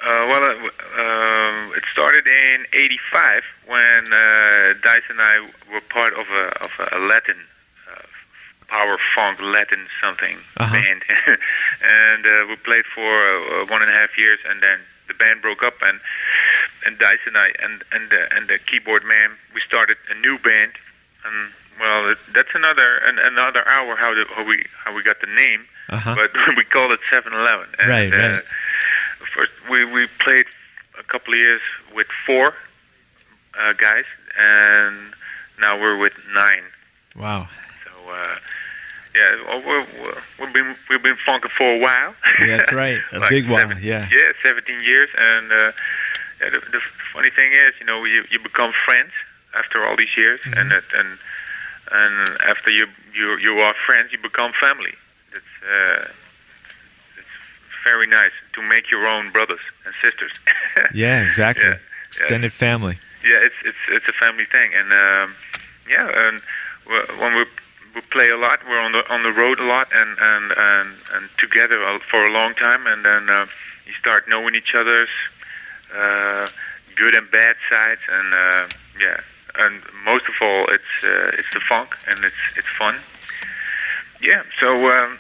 uh, 0.03 0.27
well, 0.29 0.43
uh, 0.43 0.55
um, 1.01 1.73
it 1.77 1.85
started 1.93 2.27
in 2.27 2.67
'85 2.73 3.43
when 3.67 4.13
uh, 4.13 4.75
Dice 4.83 5.03
and 5.09 5.21
I 5.21 5.47
were 5.73 5.81
part 5.81 6.13
of 6.15 6.27
a 6.29 6.45
of 6.65 6.71
a 6.93 6.99
Latin 6.99 7.37
uh, 7.91 8.03
power 8.69 8.99
funk 9.15 9.41
Latin 9.41 9.87
something 10.03 10.37
Uh-huh. 10.59 10.73
band, 10.73 11.03
and 11.83 12.27
uh, 12.27 12.47
we 12.49 12.57
played 12.57 12.85
for 12.87 13.11
uh, 13.11 13.67
one 13.67 13.83
and 13.83 13.91
a 13.91 13.95
half 13.95 14.17
years, 14.19 14.39
and 14.49 14.63
then 14.63 14.79
the 15.09 15.15
band 15.15 15.41
broke 15.43 15.63
up, 15.63 15.75
and 15.83 16.01
and 16.87 16.99
Dice 16.99 17.23
and 17.27 17.37
I 17.37 17.49
and 17.63 17.83
and 17.93 18.11
the, 18.11 18.23
and 18.35 18.49
the 18.49 18.59
keyboard 18.59 19.05
man 19.05 19.31
we 19.55 19.61
started 19.61 19.97
a 20.11 20.15
new 20.15 20.39
band, 20.39 20.73
and 21.25 21.53
well, 21.81 22.11
it, 22.11 22.19
that's 22.35 22.55
another 22.55 22.99
an, 23.05 23.19
another 23.19 23.67
hour 23.69 23.97
how 23.97 24.15
the, 24.15 24.27
how 24.35 24.45
we 24.45 24.65
how 24.85 24.95
we 24.95 25.03
got 25.03 25.21
the 25.21 25.27
name 25.45 25.63
Uh-huh. 25.89 26.15
but 26.15 26.31
we 26.57 26.65
called 26.65 26.93
it 26.93 27.01
7-Eleven. 27.11 27.67
Right, 27.87 28.13
uh, 28.13 28.17
right. 28.17 28.43
First, 29.35 29.53
we 29.71 29.85
we 29.85 30.07
played 30.19 30.47
a 30.99 31.03
couple 31.05 31.33
of 31.35 31.39
years 31.39 31.61
with 31.95 32.07
four 32.27 32.55
uh, 33.59 33.73
guys, 33.75 34.05
and 34.39 34.97
now 35.61 35.81
we're 35.81 35.97
with 35.99 36.13
nine. 36.35 36.63
Wow. 37.17 37.49
So 37.85 38.11
uh, 38.11 38.37
yeah, 39.15 39.61
we're, 39.67 39.87
we're, 40.03 40.23
we've 40.41 40.53
been 40.53 40.77
we've 40.91 41.03
been 41.03 41.17
funking 41.25 41.51
for 41.57 41.75
a 41.75 41.79
while. 41.79 42.15
Yeah, 42.41 42.57
that's 42.59 42.73
right. 42.85 43.01
A 43.13 43.19
Like 43.21 43.31
big 43.31 43.49
one. 43.49 43.79
yeah. 43.83 44.09
Yeah, 44.11 44.33
17 44.43 44.83
years, 44.83 45.09
and 45.19 45.53
uh, 45.53 45.73
yeah, 46.41 46.51
the, 46.51 46.61
the 46.73 46.81
funny 47.13 47.31
thing 47.31 47.53
is, 47.53 47.73
you 47.81 47.87
know, 47.87 48.05
you 48.05 48.25
you 48.31 48.39
become 48.39 48.73
friends 48.85 49.13
after 49.55 49.85
all 49.85 49.97
these 49.97 50.17
years, 50.17 50.41
Mm-hmm. 50.41 50.59
and 50.59 50.73
it, 50.73 50.85
and 50.97 51.19
and 51.93 52.41
after 52.43 52.71
you 52.71 52.87
you 53.15 53.37
you 53.39 53.59
are 53.61 53.75
friends, 53.87 54.13
you 54.13 54.19
become 54.19 54.53
family. 54.61 54.95
It's 55.35 55.55
uh, 55.71 56.09
very 57.85 58.07
nice 58.07 58.33
to 58.55 58.63
make 58.63 58.91
your 58.91 59.07
own 59.07 59.31
brothers 59.33 59.61
and 59.85 59.95
sisters. 60.03 60.33
Yeah, 60.95 61.23
exactly. 61.23 61.65
Yeah, 61.69 61.79
Extended 62.09 62.53
family. 62.53 62.99
yeah, 63.25 63.39
it's 63.41 63.55
it's 63.65 63.83
it's 63.89 64.09
a 64.09 64.13
family 64.13 64.45
thing, 64.47 64.73
and 64.75 64.91
um, 64.93 65.35
yeah, 65.89 66.09
and 66.29 66.41
when 67.21 67.35
we 67.37 67.45
we 67.95 68.01
play 68.11 68.31
a 68.31 68.37
lot, 68.37 68.61
we're 68.69 68.81
on 68.81 68.93
the 68.93 69.03
on 69.13 69.23
the 69.23 69.33
road 69.33 69.61
a 69.61 69.65
lot, 69.65 69.89
and 69.95 70.17
and 70.19 70.53
and, 70.57 70.89
and 71.15 71.29
together 71.39 71.79
for 72.11 72.27
a 72.27 72.31
long 72.33 72.55
time, 72.55 72.87
and 72.87 73.05
then 73.05 73.29
uh, 73.31 73.47
you 73.87 73.93
start 73.95 74.29
knowing 74.29 74.55
each 74.55 74.75
other's 74.75 75.09
uh, 75.95 76.49
good 76.97 77.15
and 77.15 77.31
bad 77.31 77.57
sides, 77.71 78.01
and 78.11 78.33
uh, 78.35 78.69
yeah, 79.01 79.21
and 79.59 79.83
most 80.05 80.25
of 80.29 80.35
all, 80.41 80.65
it's 80.69 80.95
uh, 81.05 81.31
it's 81.39 81.53
the 81.55 81.61
funk, 81.61 81.91
and 82.09 82.25
it's 82.25 82.43
it's 82.57 82.69
fun. 82.79 82.97
Yeah, 84.23 84.43
so 84.59 84.91
um, 84.91 85.19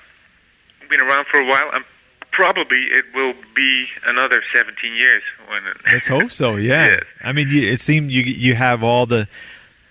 been 0.89 1.01
around 1.01 1.27
for 1.27 1.39
a 1.41 1.47
while, 1.47 1.71
and 1.73 1.85
probably 2.33 2.85
it 2.85 3.05
will 3.15 3.35
be 3.55 3.87
another 4.07 4.43
17 4.53 4.95
years 4.95 5.23
when. 5.49 5.65
It 5.67 5.77
Let's 5.93 6.09
hope 6.09 6.31
so. 6.33 6.57
Yeah. 6.57 6.87
Yes. 6.87 7.05
I 7.23 7.33
mean, 7.33 7.49
it 7.51 7.81
seemed 7.81 8.11
you 8.11 8.23
you 8.23 8.55
have 8.55 8.83
all 8.83 9.07
the, 9.07 9.29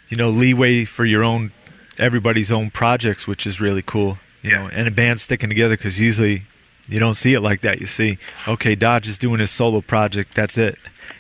you 0.10 0.18
know, 0.18 0.30
leeway 0.30 0.86
for 0.86 1.06
your 1.06 1.24
own, 1.24 1.52
everybody's 1.98 2.52
own 2.52 2.70
projects, 2.72 3.28
which 3.28 3.48
is 3.48 3.62
really 3.62 3.82
cool. 3.84 4.18
You 4.44 4.52
Yeah. 4.52 4.58
know, 4.64 4.70
and 4.74 4.88
a 4.88 4.92
band 4.92 5.20
sticking 5.20 5.50
together 5.50 5.78
because 5.78 6.00
usually 6.00 6.44
you 6.90 7.00
don't 7.00 7.14
see 7.14 7.34
it 7.34 7.42
like 7.42 7.62
that. 7.62 7.80
You 7.80 7.88
see, 7.88 8.18
okay, 8.48 8.76
Dodge 8.76 9.08
is 9.08 9.18
doing 9.18 9.40
his 9.40 9.52
solo 9.52 9.82
project. 9.82 10.34
That's 10.34 10.58
it. 10.58 10.78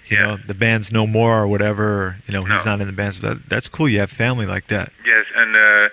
You 0.09 0.17
Yeah. 0.17 0.25
know, 0.25 0.37
the 0.45 0.53
band's 0.53 0.91
no 0.91 1.05
more 1.07 1.39
or 1.41 1.47
whatever. 1.47 1.83
Or, 2.03 2.17
you 2.27 2.33
know, 2.33 2.43
he's 2.43 2.65
not 2.65 2.81
in 2.81 2.87
the 2.87 2.93
band. 2.93 3.15
So 3.15 3.21
that, 3.29 3.47
that's 3.49 3.67
cool. 3.69 3.87
You 3.87 3.99
have 3.99 4.11
family 4.11 4.45
like 4.45 4.67
that. 4.67 4.91
Yes, 5.05 5.25
and 5.35 5.55
uh, 5.55 5.89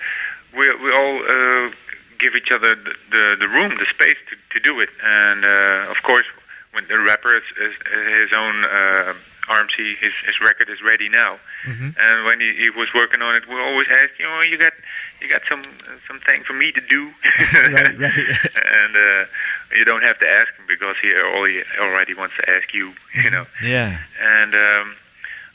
we 0.57 0.75
we 0.77 0.93
all 0.93 1.17
uh, 1.23 1.71
give 2.19 2.35
each 2.35 2.51
other 2.51 2.75
the, 2.75 2.95
the 3.11 3.37
the 3.41 3.49
room, 3.49 3.77
the 3.79 3.87
space 3.87 4.17
to 4.31 4.37
to 4.55 4.61
do 4.61 4.81
it. 4.81 4.91
And 5.03 5.45
uh, 5.45 5.91
of 5.91 6.03
course, 6.03 6.27
when 6.73 6.87
the 6.89 6.99
rapper 6.99 7.37
is, 7.37 7.43
is 7.61 7.75
his 8.23 8.33
own 8.33 8.65
uh, 8.65 9.15
RMC, 9.49 9.97
his 9.99 10.13
his 10.27 10.41
record 10.41 10.69
is 10.69 10.83
ready 10.83 11.09
now. 11.09 11.39
Mhm. 11.65 11.95
And 11.99 12.25
when 12.25 12.41
he, 12.41 12.53
he 12.55 12.71
was 12.71 12.93
working 12.95 13.23
on 13.23 13.35
it, 13.37 13.49
we 13.49 13.55
always 13.61 13.89
ask, 13.91 14.11
you 14.19 14.27
know, 14.27 14.41
you 14.43 14.59
got 14.59 14.73
you 15.21 15.29
got 15.29 15.43
some 15.49 15.63
something 16.07 16.43
for 16.45 16.53
me 16.53 16.71
to 16.73 16.81
do. 16.81 17.11
Right, 17.53 17.99
right. 17.99 18.29
and 18.77 18.97
uh, 18.97 19.25
you 19.77 19.85
don't 19.85 20.03
have 20.03 20.19
to 20.21 20.29
ask 20.29 20.49
him 20.57 20.67
because 20.69 20.97
he 21.03 21.13
already 21.15 21.63
already 21.81 22.15
wants 22.15 22.37
to 22.37 22.49
ask 22.51 22.73
you, 22.75 22.95
you 23.23 23.31
know. 23.31 23.47
Yeah. 23.63 23.99
And 24.21 24.55
um, 24.55 24.97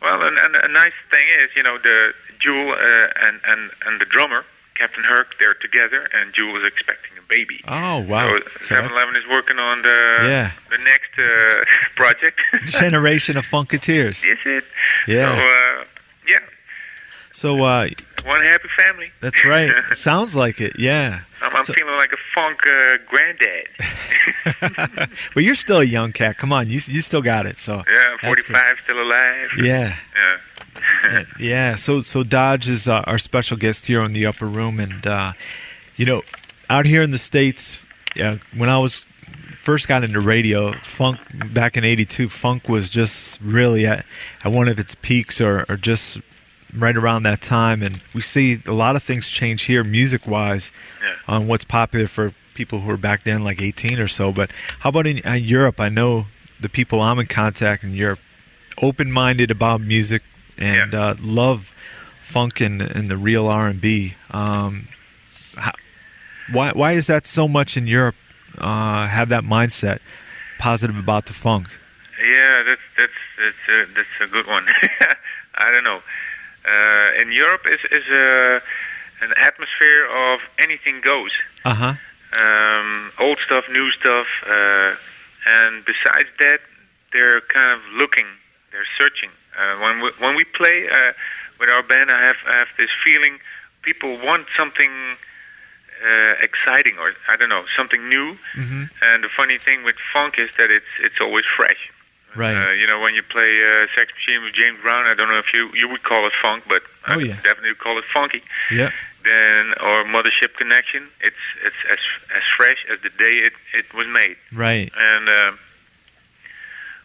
well, 0.01 0.21
and, 0.23 0.37
and 0.37 0.55
a 0.55 0.67
nice 0.67 0.93
thing 1.09 1.27
is, 1.39 1.49
you 1.55 1.63
know, 1.63 1.77
the 1.77 2.13
Jewel 2.39 2.71
uh, 2.73 3.07
and 3.25 3.39
and 3.47 3.71
and 3.85 4.01
the 4.01 4.05
drummer 4.05 4.43
Captain 4.75 5.03
Herc, 5.03 5.37
they're 5.39 5.53
together, 5.53 6.07
and 6.13 6.33
Jewel 6.33 6.55
is 6.57 6.63
expecting 6.65 7.11
a 7.17 7.21
baby. 7.29 7.61
Oh 7.67 7.99
wow. 7.99 8.39
So 8.59 8.65
So 8.65 8.75
7-Eleven 8.75 9.15
is 9.15 9.23
working 9.29 9.59
on 9.59 9.81
the 9.81 10.17
Yeah. 10.23 10.51
the 10.69 10.77
next 10.79 11.13
uh, 11.17 11.63
project. 11.95 12.39
generation 12.65 13.37
of 13.37 13.45
Funketeers. 13.45 14.25
is 14.25 14.39
it? 14.45 14.63
Yeah. 15.07 15.35
So 15.35 15.41
uh, 15.81 15.85
yeah, 16.27 16.39
So 17.31 17.63
uh, 17.63 17.87
one 18.25 18.41
happy 18.41 18.69
family. 18.77 19.11
that's 19.19 19.43
right. 19.45 19.71
Sounds 19.93 20.35
like 20.35 20.59
it. 20.61 20.79
Yeah. 20.79 21.21
I'm, 21.41 21.55
I'm 21.55 21.65
So- 21.65 21.73
feeling 21.73 21.95
like 21.95 22.13
a 22.13 22.17
funk 22.33 22.59
uh, 22.65 22.97
granddad. 23.07 23.67
well, 25.35 25.43
you're 25.43 25.55
still 25.55 25.79
a 25.81 25.83
young 25.85 26.11
cat. 26.13 26.37
Come 26.37 26.53
on, 26.53 26.69
you 26.69 26.79
you 26.87 27.01
still 27.01 27.21
got 27.21 27.45
it. 27.45 27.57
So 27.57 27.83
yeah, 27.87 28.17
45, 28.21 28.77
still 28.83 29.01
alive. 29.01 29.49
yeah, 29.57 29.95
Yeah. 30.15 30.37
yeah. 31.39 31.75
So 31.75 32.01
so 32.01 32.23
Dodge 32.23 32.67
is 32.69 32.87
uh, 32.87 33.01
our 33.05 33.17
special 33.19 33.57
guest 33.57 33.85
here 33.87 34.01
in 34.03 34.13
the 34.13 34.25
upper 34.25 34.47
room, 34.47 34.79
and 34.79 35.05
uh, 35.05 35.33
you 35.95 36.05
know, 36.05 36.21
out 36.69 36.85
here 36.85 37.01
in 37.01 37.11
the 37.11 37.17
states, 37.17 37.85
yeah, 38.15 38.37
when 38.55 38.69
I 38.69 38.77
was 38.77 39.05
first 39.57 39.87
got 39.87 40.03
into 40.03 40.19
radio, 40.19 40.73
funk 40.83 41.19
back 41.53 41.77
in 41.77 41.83
'82, 41.85 42.29
funk 42.29 42.67
was 42.69 42.89
just 42.89 43.39
really 43.41 43.85
at, 43.85 44.05
at 44.43 44.51
one 44.51 44.67
of 44.67 44.79
its 44.79 44.95
peaks, 44.95 45.39
or, 45.41 45.65
or 45.69 45.77
just 45.77 46.19
right 46.75 46.95
around 46.97 47.23
that 47.23 47.41
time. 47.41 47.83
And 47.83 48.01
we 48.13 48.21
see 48.21 48.59
a 48.65 48.73
lot 48.73 48.95
of 48.95 49.03
things 49.03 49.29
change 49.29 49.63
here, 49.63 49.83
music 49.83 50.25
wise, 50.27 50.71
Yeah. 51.01 51.15
on 51.27 51.47
what's 51.47 51.63
popular 51.63 52.07
for 52.07 52.31
people 52.55 52.81
who 52.81 52.89
are 52.91 52.97
back 52.97 53.23
then, 53.23 53.43
like 53.43 53.61
18 53.61 53.99
or 53.99 54.07
so. 54.07 54.31
But 54.31 54.51
how 54.79 54.89
about 54.89 55.07
in 55.07 55.21
uh, 55.25 55.33
Europe? 55.33 55.79
I 55.79 55.89
know 55.89 56.27
the 56.59 56.69
people 56.69 56.99
I'm 57.01 57.19
in 57.19 57.27
contact 57.27 57.83
in 57.83 57.93
Europe, 57.93 58.19
open 58.81 59.11
minded 59.11 59.51
about 59.51 59.81
music 59.81 60.23
and 60.57 60.93
Yeah. 60.93 61.01
uh, 61.09 61.15
love 61.21 61.73
funk 62.21 62.61
and, 62.61 62.81
and 62.81 63.09
the 63.09 63.17
real 63.17 63.47
R&B. 63.47 64.15
Um, 64.31 64.87
why 66.51 66.71
why 66.71 66.91
is 66.93 67.07
that 67.07 67.25
so 67.25 67.47
much 67.47 67.77
in 67.77 67.87
Europe? 67.87 68.15
Uh, 68.57 69.07
have 69.07 69.29
that 69.29 69.43
mindset, 69.43 69.99
positive 70.59 70.97
about 70.97 71.25
the 71.25 71.33
funk. 71.33 71.67
Yeah, 72.19 72.63
that's 72.63 72.81
that's 72.97 73.19
that's 73.39 73.69
a, 73.69 73.93
that's 73.95 74.15
a 74.21 74.27
good 74.27 74.47
one. 74.47 74.65
I 75.55 75.71
don't 75.71 75.83
know. 75.83 76.01
Uh, 76.65 77.21
in 77.21 77.31
Europe 77.31 77.65
is 77.67 77.79
is 77.91 78.07
a 78.09 78.61
an 79.21 79.31
atmosphere 79.37 80.05
of 80.07 80.39
anything 80.59 81.01
goes. 81.01 81.31
Uh 81.65 81.73
huh. 81.73 81.93
Um, 82.39 83.11
old 83.19 83.37
stuff, 83.45 83.65
new 83.69 83.91
stuff, 83.91 84.27
uh, 84.47 84.95
and 85.47 85.85
besides 85.85 86.29
that, 86.39 86.61
they're 87.11 87.41
kind 87.41 87.71
of 87.79 87.81
looking, 87.93 88.25
they're 88.71 88.87
searching 88.97 89.29
Uh, 89.57 89.77
when 89.83 90.01
we, 90.01 90.09
when 90.19 90.35
we 90.35 90.43
play 90.43 90.87
uh, 90.89 91.11
with 91.59 91.69
our 91.69 91.83
band, 91.83 92.11
I 92.11 92.21
have 92.21 92.37
I 92.47 92.53
have 92.57 92.69
this 92.77 92.89
feeling 93.03 93.39
people 93.83 94.17
want 94.19 94.47
something 94.57 94.91
uh, 96.05 96.33
exciting 96.41 96.97
or 96.97 97.13
I 97.29 97.35
don't 97.35 97.49
know 97.49 97.65
something 97.77 98.07
new. 98.09 98.37
hmm 98.55 98.83
And 99.01 99.23
the 99.23 99.29
funny 99.29 99.57
thing 99.57 99.83
with 99.83 99.95
funk 100.13 100.39
is 100.39 100.49
that 100.57 100.69
it's 100.71 100.91
it's 100.99 101.19
always 101.21 101.45
fresh. 101.45 101.91
Right. 102.35 102.55
Uh, 102.57 102.71
you 102.71 102.87
know, 102.87 102.99
when 102.99 103.13
you 103.13 103.21
play 103.21 103.51
uh, 103.63 103.85
Sex 103.95 104.11
Machine 104.15 104.41
with 104.43 104.53
James 104.55 104.79
Brown, 104.81 105.05
I 105.05 105.13
don't 105.13 105.29
know 105.29 105.37
if 105.37 105.53
you 105.53 105.69
you 105.75 105.87
would 105.87 106.03
call 106.03 106.25
it 106.25 106.33
funk, 106.41 106.63
but 106.67 106.81
I 107.05 107.15
Oh, 107.15 107.19
yeah. 107.19 107.35
definitely 107.43 107.75
call 107.75 107.97
it 107.99 108.05
funky. 108.11 108.41
Yeah. 108.71 108.89
Then 109.23 109.73
or 109.85 110.03
Mothership 110.03 110.55
Connection, 110.57 111.07
it's 111.21 111.43
it's 111.63 111.81
as 111.91 111.99
as 112.35 112.43
fresh 112.57 112.85
as 112.91 112.99
the 113.01 113.09
day 113.25 113.35
it 113.47 113.53
it 113.73 113.93
was 113.93 114.07
made. 114.07 114.35
Right. 114.51 114.91
And 114.97 115.29
uh, 115.29 115.51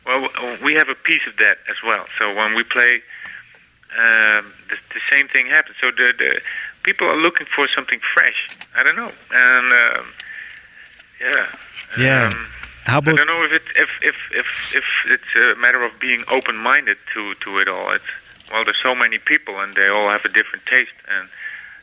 well, 0.09 0.57
we 0.65 0.73
have 0.75 0.89
a 0.89 0.95
piece 0.95 1.27
of 1.29 1.37
that 1.37 1.59
as 1.69 1.77
well. 1.85 2.07
So 2.19 2.35
when 2.35 2.55
we 2.55 2.65
play, 2.65 3.03
um, 3.99 4.53
the, 4.71 4.77
the 4.95 5.01
same 5.13 5.29
thing 5.29 5.47
happens. 5.47 5.77
So 5.81 5.91
the, 5.91 6.13
the 6.19 6.41
people 6.83 7.07
are 7.07 7.17
looking 7.17 7.47
for 7.55 7.69
something 7.69 8.01
fresh. 8.15 8.49
I 8.75 8.83
don't 8.83 8.97
know, 8.97 9.13
and 9.31 9.67
um, 9.73 10.07
yeah, 11.21 11.47
Yeah. 11.99 12.27
Um, 12.29 12.47
How 12.85 12.99
I 12.99 13.13
don't 13.13 13.27
know 13.27 13.43
if 13.45 13.53
it 13.53 13.63
if 13.77 13.91
if 14.03 14.17
if 14.33 14.47
if 14.75 14.85
it's 15.07 15.33
a 15.37 15.61
matter 15.61 15.83
of 15.83 15.93
being 16.01 16.23
open-minded 16.29 16.97
to 17.15 17.35
to 17.45 17.59
it 17.59 17.69
all. 17.69 17.93
It's 17.93 18.05
well, 18.51 18.65
there's 18.65 18.81
so 18.83 18.95
many 18.95 19.19
people, 19.19 19.61
and 19.61 19.75
they 19.75 19.89
all 19.89 20.09
have 20.09 20.25
a 20.25 20.33
different 20.39 20.65
taste, 20.67 20.99
and 21.15 21.29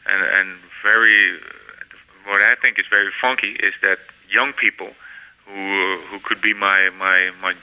and 0.08 0.22
and 0.38 0.60
very. 0.84 1.40
What 2.26 2.42
I 2.42 2.56
think 2.56 2.80
is 2.80 2.88
very 2.90 3.12
funky 3.22 3.52
is 3.68 3.76
that 3.84 4.00
young 4.30 4.52
people 4.54 4.90
who 5.46 5.98
who 6.10 6.18
could 6.20 6.42
be 6.42 6.54
my 6.54 6.90
my 6.98 7.32
my 7.42 7.54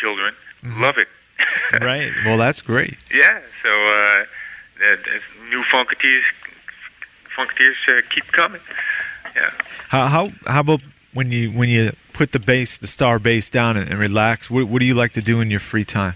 grandchildren 0.00 0.34
Mhm. 0.64 0.80
love 0.80 0.98
it. 0.98 1.08
right? 1.80 2.10
Well, 2.24 2.36
that's 2.38 2.62
great. 2.62 2.96
yeah. 3.14 3.40
So 3.62 3.68
uh, 3.68 4.24
the, 4.78 4.98
the 5.04 5.20
new 5.50 5.62
funketeers 5.64 6.22
funketeers 7.36 7.76
uh, 7.88 8.02
keep 8.10 8.26
coming. 8.32 8.60
Yeah. 9.36 9.50
How 9.88 10.06
how 10.08 10.28
how 10.46 10.60
about 10.60 10.80
when 11.14 11.30
you 11.30 11.50
when 11.52 11.68
you 11.68 11.92
put 12.12 12.32
the 12.32 12.40
bass, 12.40 12.78
the 12.78 12.86
star 12.88 13.18
bass 13.20 13.50
down 13.50 13.76
and, 13.76 13.88
and 13.90 13.98
relax? 14.00 14.50
What 14.50 14.66
what 14.68 14.80
do 14.80 14.86
you 14.86 14.94
like 14.94 15.12
to 15.12 15.22
do 15.22 15.40
in 15.40 15.50
your 15.50 15.60
free 15.60 15.84
time? 15.84 16.14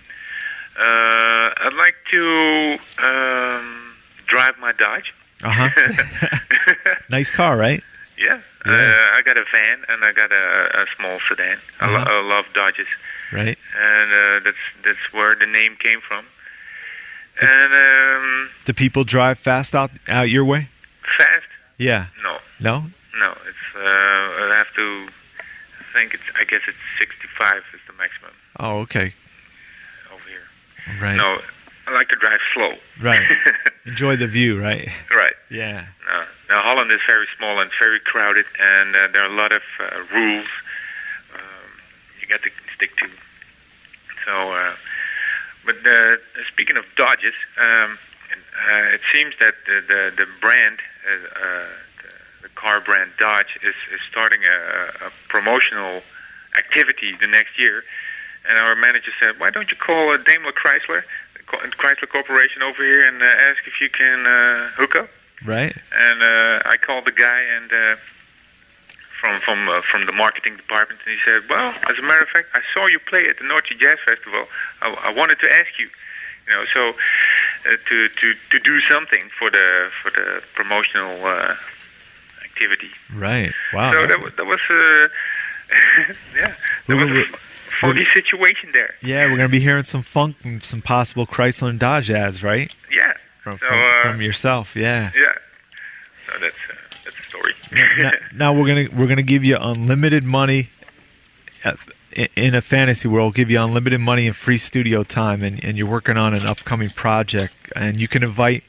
Uh, 0.76 0.82
I'd 1.64 1.74
like 1.78 1.94
to 2.10 2.78
um, 2.98 3.94
drive 4.26 4.58
my 4.58 4.72
Dodge. 4.72 5.14
Uh 5.44 5.50
huh. 5.50 5.68
nice 7.08 7.30
car, 7.30 7.56
right? 7.56 7.82
Yeah, 8.18 8.40
Yeah. 8.66 8.72
Uh, 8.72 9.18
I 9.18 9.22
got 9.24 9.36
a 9.36 9.44
van 9.52 9.78
and 9.88 10.04
I 10.04 10.12
got 10.12 10.30
a, 10.32 10.82
a 10.82 10.86
small 10.96 11.18
sedan. 11.28 11.58
I, 11.80 11.84
Uh-huh. 11.86 12.04
I 12.08 12.28
love 12.28 12.46
Dodges, 12.54 12.86
Right. 13.32 13.58
and 13.76 14.12
uh, 14.12 14.40
that's 14.44 14.64
that's 14.84 15.12
where 15.12 15.34
the 15.34 15.46
name 15.46 15.76
came 15.76 16.00
from. 16.00 16.24
And 17.40 17.72
um, 17.72 18.50
Do 18.66 18.72
people 18.72 19.04
drive 19.04 19.38
fast 19.38 19.74
out 19.74 19.90
out 20.08 20.28
your 20.30 20.44
way? 20.44 20.68
fast? 21.18 21.46
Yeah. 21.78 22.06
No, 22.22 22.38
No. 22.60 22.84
no. 23.18 23.30
It's 23.48 23.66
uh, 23.74 23.80
I 23.80 24.54
have 24.56 24.72
to. 24.74 25.08
I 25.80 25.84
think 25.92 26.14
it's. 26.14 26.22
I 26.40 26.44
guess 26.44 26.60
it's 26.68 26.78
65 26.98 27.62
is 27.74 27.80
the 27.86 27.92
maximum 27.94 28.32
Oh, 28.60 28.80
okay. 28.80 29.14
over 30.12 30.28
here. 30.28 30.46
Right. 31.00 31.16
No, 31.16 31.40
I 31.86 31.92
like 31.92 32.08
to 32.10 32.16
drive 32.16 32.40
slow. 32.54 32.74
Right. 33.00 33.26
Enjoy 33.86 34.16
the 34.16 34.26
view, 34.28 34.60
right? 34.60 34.88
right. 35.10 35.34
Yeah. 35.50 35.86
No. 36.52 36.58
Now 36.58 36.64
Holland 36.64 36.92
is 36.92 37.00
very 37.06 37.26
small 37.38 37.60
and 37.60 37.70
very 37.78 37.98
crowded, 37.98 38.44
and 38.60 38.94
uh, 38.94 39.08
there 39.10 39.22
are 39.22 39.32
a 39.32 39.34
lot 39.34 39.52
of 39.52 39.62
uh, 39.80 40.02
rules 40.12 40.46
um, 41.34 41.70
you 42.20 42.26
got 42.26 42.42
to 42.42 42.50
stick 42.74 42.94
to. 42.98 43.08
So, 44.26 44.52
uh, 44.52 44.74
but 45.64 45.76
uh, 45.86 46.16
speaking 46.52 46.76
of 46.76 46.84
Dodges, 46.94 47.32
um, 47.58 47.98
uh, 48.68 48.94
it 48.94 49.00
seems 49.14 49.34
that 49.40 49.54
the 49.66 49.82
the, 49.88 50.12
the 50.14 50.26
brand, 50.42 50.80
uh, 51.08 51.14
uh, 51.14 51.66
the, 52.02 52.14
the 52.42 52.48
car 52.50 52.82
brand 52.82 53.12
Dodge, 53.18 53.58
is, 53.62 53.74
is 53.94 54.00
starting 54.10 54.40
a, 54.44 55.06
a 55.06 55.10
promotional 55.28 56.02
activity 56.58 57.16
the 57.18 57.28
next 57.28 57.58
year. 57.58 57.82
And 58.46 58.58
our 58.58 58.76
manager 58.76 59.12
said, 59.18 59.40
"Why 59.40 59.48
don't 59.48 59.70
you 59.70 59.76
call 59.78 60.10
uh, 60.10 60.18
Daimler 60.18 60.52
Chrysler, 60.52 61.02
Chrysler 61.46 62.08
Corporation 62.10 62.60
over 62.60 62.84
here, 62.84 63.08
and 63.08 63.22
uh, 63.22 63.24
ask 63.24 63.66
if 63.66 63.80
you 63.80 63.88
can 63.88 64.26
uh, 64.26 64.68
hook 64.76 64.96
up?" 64.96 65.08
Right. 65.44 65.76
and 65.92 66.22
uh, 66.22 66.62
I 66.68 66.76
called 66.76 67.04
the 67.06 67.12
guy 67.12 67.40
and 67.56 67.72
uh, 67.72 67.96
from 69.20 69.40
from 69.40 69.68
uh, 69.68 69.80
from 69.82 70.06
the 70.06 70.12
marketing 70.12 70.56
department, 70.56 71.00
and 71.06 71.14
he 71.16 71.20
said, 71.24 71.48
"Well, 71.48 71.74
as 71.88 71.98
a 71.98 72.02
matter 72.02 72.22
of 72.22 72.28
fact, 72.28 72.48
I 72.54 72.60
saw 72.74 72.86
you 72.86 72.98
play 72.98 73.28
at 73.28 73.38
the 73.38 73.44
North 73.44 73.64
Sea 73.68 73.76
Jazz 73.78 73.98
Festival. 74.04 74.46
I, 74.82 74.94
I 75.04 75.12
wanted 75.12 75.38
to 75.40 75.48
ask 75.52 75.66
you, 75.78 75.86
you 76.46 76.52
know, 76.52 76.64
so 76.74 76.88
uh, 77.70 77.76
to 77.88 78.08
to 78.08 78.34
to 78.50 78.58
do 78.58 78.80
something 78.82 79.28
for 79.38 79.50
the 79.50 79.90
for 80.02 80.10
the 80.10 80.42
promotional 80.54 81.24
uh, 81.24 81.54
activity. 82.44 82.90
Right. 83.14 83.52
Wow. 83.72 83.92
so 83.92 84.06
that 84.06 84.20
was 84.20 84.32
that 84.36 84.46
was 84.46 84.60
uh, 84.70 85.08
yeah, 86.36 86.54
there 86.88 86.96
was 86.96 87.10
a 87.10 87.20
f- 87.22 87.40
funky 87.80 88.06
situation 88.14 88.70
there. 88.72 88.94
yeah, 89.02 89.26
we're 89.30 89.36
gonna 89.36 89.48
be 89.48 89.60
hearing 89.60 89.84
some 89.84 90.02
funk 90.02 90.36
from 90.38 90.60
some 90.60 90.82
possible 90.82 91.26
Chrysler 91.26 91.68
and 91.70 91.78
Dodge 91.78 92.10
ads, 92.10 92.42
right? 92.42 92.72
Yeah, 92.90 93.14
From 93.42 93.58
So, 93.58 93.66
uh, 93.66 94.02
from 94.02 94.22
yourself, 94.22 94.76
yeah. 94.76 95.10
yeah. 95.16 95.32
So 96.26 96.38
that's 96.40 96.54
uh, 96.70 96.74
that's 97.04 97.16
the 97.16 97.22
story. 97.24 97.54
now, 97.98 98.12
now 98.34 98.52
we're 98.52 98.68
gonna 98.68 98.88
we're 98.96 99.08
gonna 99.08 99.22
give 99.22 99.44
you 99.44 99.56
unlimited 99.60 100.22
money. 100.24 100.70
i- 101.64 102.28
In 102.36 102.54
a 102.54 102.60
fantasy 102.60 103.08
world, 103.08 103.34
give 103.34 103.50
you 103.50 103.60
unlimited 103.62 104.00
money 104.00 104.26
and 104.26 104.36
free 104.36 104.58
studio 104.58 105.02
time, 105.02 105.42
and, 105.42 105.62
and 105.64 105.76
you're 105.78 105.88
working 105.90 106.16
on 106.16 106.34
an 106.34 106.44
upcoming 106.46 106.90
project, 106.90 107.54
and 107.74 107.98
you 108.00 108.06
can 108.08 108.22
invite 108.22 108.62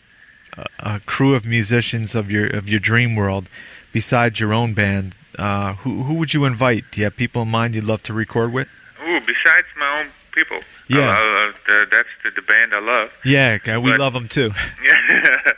a, 0.58 0.66
a 0.80 1.00
crew 1.02 1.36
of 1.36 1.46
musicians 1.46 2.16
of 2.16 2.32
your 2.32 2.48
of 2.48 2.68
your 2.70 2.80
dream 2.80 3.16
world, 3.16 3.46
besides 3.92 4.40
your 4.40 4.54
own 4.54 4.74
band. 4.74 5.16
Uh, 5.38 5.74
who 5.84 6.04
who 6.04 6.14
would 6.16 6.34
you 6.34 6.46
invite? 6.46 6.86
Do 6.92 7.02
you 7.02 7.06
have 7.06 7.16
people 7.16 7.42
in 7.44 7.50
mind 7.50 7.76
you'd 7.76 7.84
love 7.84 8.02
to 8.04 8.14
record 8.14 8.54
with? 8.54 8.68
Ooh, 9.06 9.20
besides 9.20 9.68
my 9.78 10.00
own 10.00 10.08
people. 10.34 10.60
Yeah. 10.88 11.00
I, 11.10 11.14
I, 11.14 11.54
the, 11.68 11.88
that's 11.92 12.10
the, 12.24 12.32
the 12.32 12.42
band 12.42 12.74
I 12.74 12.80
love. 12.80 13.12
Yeah, 13.24 13.58
we 13.80 13.92
But- 13.92 14.00
love 14.00 14.14
them 14.14 14.28
too. 14.28 14.52
Yeah. 14.84 15.54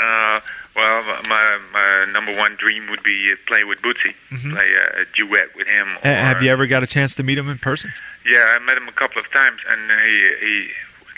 uh, 0.00 0.40
well, 0.74 1.02
my 1.28 1.58
my 1.72 2.06
number 2.12 2.34
one 2.36 2.56
dream 2.56 2.88
would 2.90 3.02
be 3.02 3.30
uh, 3.32 3.36
play 3.46 3.62
with 3.64 3.80
Bootsy, 3.82 4.14
Mhm. 4.30 4.52
play 4.52 4.72
a, 4.72 5.02
a 5.02 5.04
duet 5.14 5.54
with 5.54 5.66
him. 5.66 5.86
Ha- 6.02 6.08
have 6.28 6.42
you 6.42 6.50
ever 6.50 6.66
got 6.66 6.82
a 6.82 6.86
chance 6.86 7.14
to 7.16 7.22
meet 7.22 7.36
him 7.38 7.48
in 7.50 7.58
person? 7.58 7.92
Yeah, 8.24 8.56
I 8.56 8.58
met 8.58 8.76
him 8.78 8.88
a 8.88 8.92
couple 8.92 9.20
of 9.20 9.30
times, 9.30 9.60
and 9.68 9.90
he 9.90 10.34
he. 10.40 10.70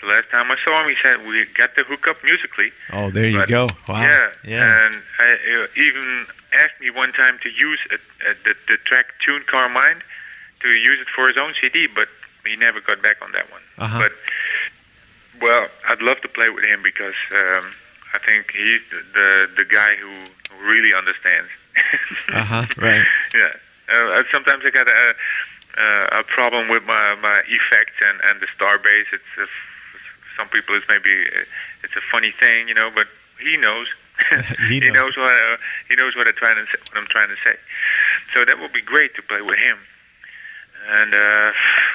The 0.03 0.09
last 0.11 0.29
time 0.31 0.51
I 0.51 0.57
saw 0.63 0.83
him, 0.83 0.91
he 0.91 0.97
said 1.03 1.25
we 1.27 1.47
got 1.57 1.75
to 1.77 1.85
hook 1.85 2.07
up 2.09 2.23
musically. 2.25 2.73
Oh, 2.93 3.11
there 3.11 3.27
you 3.27 3.39
But- 3.39 3.49
go. 3.49 3.69
Wow. 3.89 4.03
Yeah, 4.03 4.31
yeah. 4.45 4.87
and 4.87 5.03
I, 5.19 5.33
uh, 5.63 5.67
even 5.81 6.27
asked 6.53 6.79
me 6.81 6.91
one 6.91 7.13
time 7.13 7.39
to 7.43 7.49
use 7.49 7.79
a, 7.91 7.95
a, 8.31 8.35
the, 8.45 8.55
the 8.69 8.77
track 8.85 9.07
"Tune 9.25 9.45
Car 9.47 9.69
Mind" 9.69 10.03
to 10.61 10.69
use 10.69 10.99
it 11.01 11.07
for 11.15 11.29
his 11.29 11.37
own 11.39 11.55
CD, 11.61 11.87
but 11.87 12.09
he 12.47 12.57
never 12.57 12.81
got 12.81 13.03
back 13.03 13.17
on 13.23 13.33
that 13.33 13.51
one. 13.51 13.63
Uh-huh. 13.79 13.99
But 13.99 14.13
well, 15.41 15.69
I'd 15.89 16.03
love 16.03 16.21
to 16.23 16.29
play 16.29 16.51
with 16.51 16.65
him 16.65 16.83
because 16.83 17.15
um, 17.33 17.73
I 18.13 18.19
think 18.19 18.53
he's 18.53 18.81
the 18.91 19.49
the, 19.57 19.65
guy 19.65 19.97
who 19.97 20.11
really 20.67 20.95
understands. 20.95 21.51
Uh 22.33 22.43
huh. 22.43 22.67
Right. 22.79 23.05
Yeah. 23.35 23.53
Uh, 23.93 24.23
sometimes 24.33 24.65
I 24.65 24.71
got 24.71 24.89
a 24.89 25.15
uh, 25.77 26.21
a 26.21 26.25
problem 26.25 26.69
with 26.69 26.85
my 26.85 27.17
my 27.21 27.43
effects 27.49 27.95
and 28.01 28.21
and 28.25 28.41
the 28.41 28.47
star 28.55 28.79
bass. 28.79 29.07
It's 29.13 29.23
uh, 29.41 29.47
some 30.37 30.49
people 30.49 30.75
it's 30.75 30.87
maybe 30.89 31.27
uh, 31.27 31.45
it's 31.83 31.97
a 31.97 32.01
funny 32.01 32.33
thing, 32.39 32.69
you 32.69 32.75
know, 32.75 32.91
but 32.95 33.09
he 33.41 33.57
knows. 33.57 33.89
He 34.69 34.75
he 34.81 34.91
knows. 34.91 34.95
knows 34.95 35.17
what 35.17 35.33
uh, 35.33 35.57
he 35.89 35.97
knows 35.97 36.15
what 36.17 36.29
I'm 36.29 36.35
trying 36.35 36.57
to 36.57 36.67
say, 36.71 36.79
what 36.91 36.99
I'm 36.99 37.07
trying 37.07 37.29
to 37.29 37.37
say. 37.45 37.57
So 38.33 38.45
that 38.45 38.59
would 38.61 38.73
be 38.73 38.81
great 38.81 39.15
to 39.17 39.23
play 39.23 39.43
with 39.43 39.59
him. 39.59 39.79
And 40.87 41.15
uh, 41.15 41.53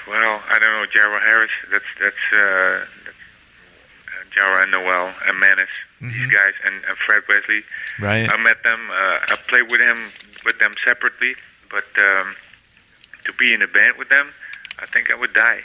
well, 0.07 0.41
I 0.49 0.57
don't 0.59 0.61
know, 0.73 0.85
Jarrell 0.93 1.21
Harris. 1.21 1.51
That's 1.71 1.85
that's 1.99 2.15
uh, 2.33 2.85
that's 3.05 4.35
Jarrell 4.35 4.63
and 4.63 4.71
Noel 4.71 5.13
and 5.27 5.39
Manis. 5.39 5.69
Mhm. 6.01 6.13
These 6.13 6.31
guys 6.31 6.53
and, 6.65 6.75
and 6.87 6.97
Fred 6.97 7.23
Wesley. 7.27 7.63
Right. 7.99 8.29
I 8.31 8.37
met 8.37 8.63
them. 8.63 8.79
Uh, 8.89 9.19
I 9.29 9.35
played 9.47 9.69
with 9.69 9.81
him 9.81 10.11
with 10.45 10.57
them 10.59 10.73
separately, 10.85 11.35
but 11.69 11.85
um, 11.97 12.35
to 13.25 13.33
be 13.33 13.53
in 13.53 13.61
a 13.61 13.67
band 13.67 13.97
with 13.97 14.09
them, 14.09 14.29
I 14.79 14.85
think 14.85 15.11
I 15.11 15.15
would 15.15 15.33
die. 15.33 15.61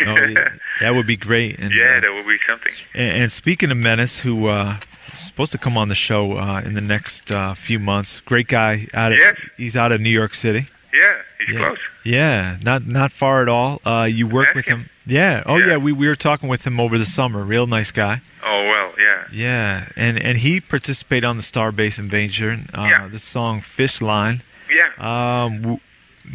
oh, 0.00 0.16
yeah, 0.26 0.54
that 0.80 0.94
would 0.94 1.06
be 1.06 1.16
great. 1.16 1.58
And, 1.58 1.72
yeah, 1.74 1.96
uh, 1.98 2.00
that 2.00 2.12
would 2.14 2.26
be 2.26 2.38
something. 2.48 2.72
and, 2.94 3.22
and 3.24 3.32
speaking 3.32 3.70
of 3.70 3.76
Menace, 3.76 4.20
who 4.20 4.46
uh, 4.46 4.78
is 5.12 5.20
supposed 5.20 5.52
to 5.52 5.58
come 5.58 5.76
on 5.76 5.88
the 5.90 5.94
show 5.94 6.38
uh, 6.38 6.62
in 6.64 6.72
the 6.72 6.80
next 6.80 7.30
uh, 7.30 7.52
few 7.52 7.78
months, 7.78 8.20
great 8.22 8.48
guy. 8.48 8.88
Out 8.94 9.12
of 9.12 9.18
Yes. 9.18 9.36
he's 9.58 9.76
out 9.76 9.92
of 9.92 10.00
New 10.00 10.08
York 10.10 10.34
City. 10.34 10.66
Yeah, 10.94 11.16
he's 11.38 11.48
Yeah. 11.54 11.58
close. 11.60 11.78
Yeah, 12.04 12.56
not 12.62 12.86
not 12.86 13.10
far 13.12 13.42
at 13.42 13.48
all. 13.48 13.80
Uh, 13.84 14.08
you 14.10 14.26
work 14.28 14.46
Ask 14.48 14.54
with 14.56 14.66
him. 14.66 14.78
him. 14.80 14.90
Yeah. 15.06 15.42
Oh 15.46 15.56
Yeah. 15.56 15.66
yeah. 15.66 15.76
We 15.76 15.92
we 15.92 16.06
were 16.06 16.14
talking 16.16 16.48
with 16.48 16.64
him 16.66 16.78
over 16.78 16.96
the 16.98 17.04
summer. 17.04 17.42
Real 17.42 17.66
nice 17.66 17.90
guy. 17.90 18.20
Oh 18.44 18.62
well, 18.72 18.92
yeah. 18.98 19.24
Yeah, 19.32 19.86
and 19.96 20.18
and 20.18 20.38
he 20.38 20.60
participated 20.60 21.24
on 21.24 21.36
the 21.36 21.42
Starbase 21.42 21.98
Invasion. 21.98 22.68
Uh, 22.72 22.86
Yeah. 22.90 23.08
The 23.08 23.18
song 23.18 23.60
Fish 23.60 24.00
Line. 24.00 24.42
Yeah, 24.70 24.88
Um, 24.98 25.60
w- 25.62 25.80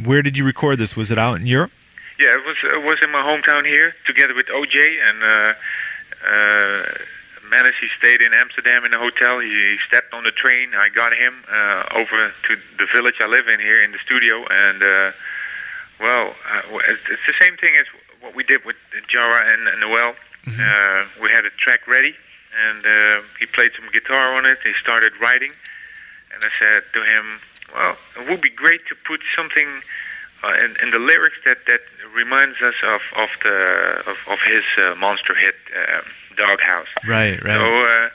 where 0.04 0.22
did 0.22 0.38
you 0.38 0.45
record 0.45 0.78
this? 0.78 0.95
Was 0.95 1.10
it 1.12 1.17
out 1.17 1.36
in 1.39 1.48
Europe? 1.48 1.72
Yeah, 2.19 2.36
it 2.38 2.45
was 2.45 2.58
it 2.63 2.84
was 2.84 2.98
in 3.02 3.10
my 3.12 3.22
hometown 3.22 3.65
here, 3.65 3.95
together 4.06 4.34
with 4.36 4.48
OJ 4.50 4.76
and 5.08 5.24
uh, 5.24 5.54
uh, 6.28 6.84
Menace. 7.49 7.75
He 7.81 7.88
stayed 7.97 8.21
in 8.21 8.33
Amsterdam 8.33 8.85
in 8.85 8.93
a 8.93 8.99
hotel. 8.99 9.39
He, 9.39 9.49
he 9.49 9.77
stepped 9.88 10.13
on 10.13 10.23
the 10.23 10.31
train. 10.31 10.73
I 10.75 10.89
got 10.89 11.13
him 11.13 11.33
uh, 11.51 11.83
over 11.95 12.31
to 12.47 12.57
the 12.77 12.85
village 12.93 13.15
I 13.19 13.27
live 13.27 13.47
in 13.47 13.59
here 13.59 13.83
in 13.83 13.91
the 13.91 13.99
studio, 13.99 14.45
and 14.49 14.83
uh, 14.83 15.12
well, 15.99 16.35
uh, 16.51 16.62
it's, 16.88 17.25
the 17.27 17.33
same 17.39 17.57
thing 17.57 17.75
as 17.79 17.85
what 18.21 18.35
we 18.35 18.43
did 18.43 18.63
with 18.65 18.75
Jara 19.07 19.53
and, 19.53 19.67
and 19.67 19.81
Noel. 19.81 20.15
Mhm. 20.45 20.59
Uh, 20.59 21.07
we 21.21 21.29
had 21.29 21.45
a 21.45 21.49
track 21.51 21.88
ready, 21.88 22.15
and 22.67 22.85
uh, 22.85 23.21
he 23.39 23.45
played 23.45 23.71
some 23.75 23.89
guitar 23.91 24.35
on 24.35 24.45
it. 24.45 24.59
He 24.63 24.73
started 24.73 25.13
writing, 25.19 25.51
and 26.33 26.43
I 26.43 26.49
said 26.59 26.83
to 26.93 27.03
him, 27.03 27.39
"Well, 27.73 27.97
it 28.17 28.29
would 28.29 28.41
be 28.41 28.49
great 28.49 28.85
to 28.88 28.95
put 28.95 29.21
something 29.35 29.81
uh, 30.43 30.53
in, 30.63 30.77
in 30.81 30.91
the 30.91 30.99
lyrics 30.99 31.38
that 31.45 31.65
that 31.67 31.81
reminds 32.15 32.62
us 32.62 32.75
of 32.83 33.01
of 33.17 33.29
the 33.43 34.03
of, 34.07 34.17
of 34.27 34.39
his 34.41 34.63
uh, 34.77 34.95
monster 34.95 35.35
hit, 35.35 35.55
uh, 35.75 36.01
Doghouse." 36.43 36.91
Right, 37.15 37.38
right. 37.43 37.56
So 37.60 37.65
uh, 37.93 38.10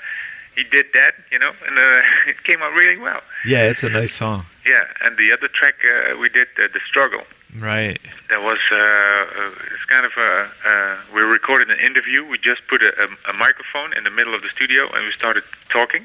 he 0.56 0.62
did 0.76 0.86
that, 0.98 1.12
you 1.32 1.38
know, 1.42 1.52
and 1.66 1.76
uh, 1.78 2.00
it 2.30 2.38
came 2.48 2.60
out 2.64 2.72
really 2.80 2.98
well. 3.08 3.22
yeah, 3.52 3.70
it's 3.70 3.82
a 3.84 3.88
nice 4.00 4.14
song. 4.24 4.40
Yeah, 4.72 4.84
and 5.02 5.12
the 5.22 5.28
other 5.34 5.48
track 5.58 5.76
uh, 5.84 6.16
we 6.22 6.28
did, 6.38 6.48
uh, 6.58 6.68
"The 6.76 6.80
Struggle." 6.90 7.24
Right. 7.70 8.00
That 8.30 8.42
was 8.50 8.58
uh, 8.72 8.76
uh, 8.76 9.74
it's 9.74 9.84
kind 9.94 10.04
of 10.10 10.14
a 10.28 10.30
uh, 10.70 10.96
we 11.14 11.20
recorded 11.38 11.68
an 11.70 11.78
interview. 11.88 12.18
We 12.26 12.36
just 12.52 12.62
put 12.72 12.80
a, 12.82 12.90
a, 13.04 13.06
a 13.30 13.34
microphone 13.46 13.90
in 13.96 14.02
the 14.08 14.10
middle 14.18 14.34
of 14.34 14.42
the 14.42 14.48
studio 14.48 14.80
and 14.94 15.04
we 15.06 15.12
started 15.12 15.44
talking. 15.78 16.04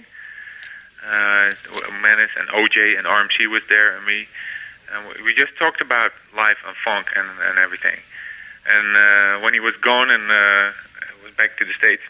Uh, 1.03 1.49
Menace 2.03 2.29
and 2.37 2.47
OJ 2.49 2.97
and 2.99 3.07
RMC 3.07 3.49
was 3.49 3.63
there 3.69 3.95
and 3.97 4.05
me. 4.05 4.27
And 4.93 4.99
we- 5.25 5.33
just 5.33 5.55
talked 5.57 5.81
about 5.81 6.11
life 6.35 6.57
and 6.67 6.75
funk 6.85 7.07
and, 7.15 7.27
and 7.47 7.57
everything. 7.57 7.97
And 8.67 8.87
uh, 8.97 9.39
when 9.43 9.53
he 9.57 9.61
was 9.61 9.75
gone 9.77 10.11
and 10.11 10.29
uh, 10.29 10.71
back 11.39 11.51
to 11.59 11.63
the 11.69 11.73
states, 11.81 12.03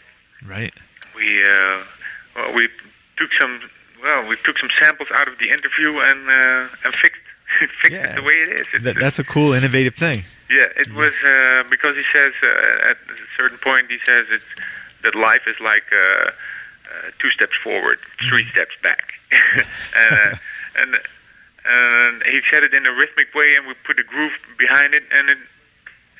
Right. 0.54 0.74
we 1.18 1.26
uh, 1.54 1.78
well, 2.36 2.50
we 2.58 2.68
took 3.18 3.30
some 3.40 3.54
well 4.02 4.20
we 4.30 4.36
took 4.46 4.56
some 4.58 4.70
samples 4.80 5.08
out 5.18 5.28
of 5.32 5.36
the 5.42 5.48
interview 5.56 5.90
and 6.08 6.20
uh, 6.28 6.68
and 6.84 6.92
fixed 7.02 7.22
fixed 7.82 7.92
Yeah. 7.98 8.12
it 8.12 8.16
the 8.20 8.22
way 8.30 8.36
it 8.46 8.50
is. 8.60 8.66
It's, 8.74 8.84
That, 8.84 8.96
that's 9.04 9.18
a 9.18 9.24
cool, 9.34 9.50
innovative 9.60 9.94
thing. 9.94 10.18
yeah, 10.58 10.66
it 10.82 10.90
was 11.02 11.14
uh, 11.24 11.62
because 11.74 11.94
he 12.02 12.06
says 12.16 12.32
uh, 12.42 12.90
at 12.90 12.98
a 13.08 13.26
certain 13.38 13.58
point 13.58 13.84
he 13.90 13.98
says 14.04 14.26
it's 14.36 14.50
that 15.04 15.14
life 15.14 15.44
is 15.52 15.58
like 15.72 15.86
uh, 15.92 16.02
uh, 16.02 16.30
two 17.20 17.30
steps 17.30 17.56
forward, 17.64 17.98
three 18.28 18.46
steps 18.54 18.74
back, 18.82 19.04
and 20.02 20.12
uh, 20.12 20.34
and 20.80 20.90
and 21.78 22.14
he 22.24 22.40
said 22.50 22.62
it 22.64 22.72
in 22.74 22.84
a 22.86 22.92
rhythmic 23.00 23.28
way, 23.34 23.54
and 23.56 23.66
we 23.66 23.74
put 23.88 23.98
a 24.00 24.02
groove 24.12 24.32
behind 24.58 24.90
it, 24.98 25.04
and 25.16 25.28
it 25.34 25.38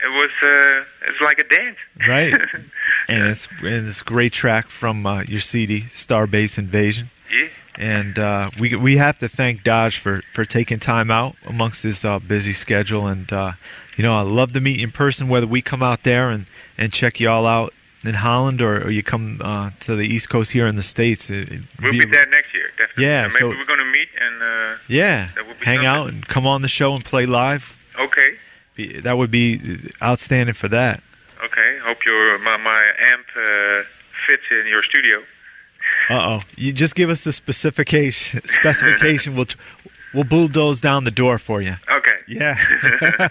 it 0.05 0.09
was 0.09 0.31
uh, 0.43 1.09
it's 1.11 1.21
like 1.21 1.39
a 1.39 1.45
dance, 1.45 1.77
Right. 2.09 2.33
And 3.09 3.27
it's 3.27 3.49
and 3.63 3.89
it's 3.89 4.01
a 4.03 4.05
great 4.05 4.33
track 4.33 4.67
from 4.69 5.05
uh, 5.07 5.23
your 5.23 5.41
CD, 5.41 5.83
Starbase 5.95 6.59
Invasion. 6.59 7.11
yeah, 7.33 7.49
And 7.77 8.19
uh, 8.19 8.51
we 8.59 8.75
we 8.77 8.97
have 8.99 9.19
to 9.19 9.29
thank 9.29 9.63
Dodge 9.65 9.99
for, 9.99 10.23
for 10.33 10.45
taking 10.45 10.79
time 10.79 11.11
out 11.11 11.37
amongst 11.47 11.83
his 11.83 12.05
uh, 12.05 12.19
busy 12.21 12.53
schedule. 12.53 13.07
And 13.07 13.33
uh, 13.33 13.53
you 13.97 14.03
know, 14.05 14.17
I 14.17 14.23
love 14.23 14.53
to 14.53 14.61
meet 14.61 14.79
you 14.79 14.85
in 14.85 14.93
person. 14.93 15.29
Whether 15.29 15.47
we 15.47 15.61
come 15.63 15.83
out 15.83 16.03
there 16.05 16.31
and, 16.31 16.47
and 16.79 16.93
check 16.93 17.19
you 17.21 17.29
all 17.29 17.47
out 17.47 17.73
in 18.05 18.15
Holland, 18.15 18.63
or, 18.63 18.85
or 18.85 18.91
you 18.91 19.03
come 19.03 19.41
uh, 19.43 19.71
to 19.81 19.95
the 19.97 20.07
East 20.07 20.29
Coast 20.31 20.53
here 20.53 20.67
in 20.67 20.77
the 20.77 20.83
states, 20.83 21.29
it, 21.31 21.51
we'll 21.83 21.93
be- 21.93 22.01
be 22.01 22.07
there 22.07 22.27
next 22.29 22.55
year, 22.55 22.71
definitely. 22.79 23.05
Yeah, 23.05 23.25
And 23.25 23.33
maybe 23.35 23.41
so- 23.41 23.49
we're 23.59 23.67
gonna 23.67 23.85
meet 23.85 24.09
and 24.19 24.43
uh, 24.43 24.77
Yeah, 24.89 25.29
That 25.35 25.47
would 25.47 25.59
be 25.61 25.67
hang 25.67 25.79
something. 25.85 25.87
out 25.87 26.09
and 26.09 26.27
come 26.27 26.47
on 26.47 26.63
the 26.63 26.69
show 26.69 26.95
and 26.95 27.05
play 27.05 27.27
live. 27.27 27.77
okay, 27.99 28.37
That 28.77 29.17
would 29.19 29.31
be 29.31 29.93
outstanding 30.03 30.55
for 30.55 30.69
that. 30.69 31.03
okay. 31.45 31.79
Hope 31.83 32.05
your 32.07 32.39
my, 32.39 32.57
my 32.57 32.93
amp 33.13 33.27
uh, 33.37 33.83
fits 34.27 34.45
in 34.51 34.67
your 34.67 34.83
studio. 34.83 35.23
Uh 36.09 36.39
oh. 36.39 36.43
You 36.57 36.73
just 36.73 36.95
give 36.95 37.11
us 37.11 37.25
the 37.25 37.33
specification. 37.33 38.41
Specification. 38.47 39.35
we'll 39.37 39.47
we'll 40.15 40.25
bulldoze 40.25 40.81
down 40.81 41.05
the 41.05 41.11
door 41.11 41.39
for 41.39 41.61
you. 41.63 41.77
Okay. 41.91 42.19
Yeah. 42.27 42.57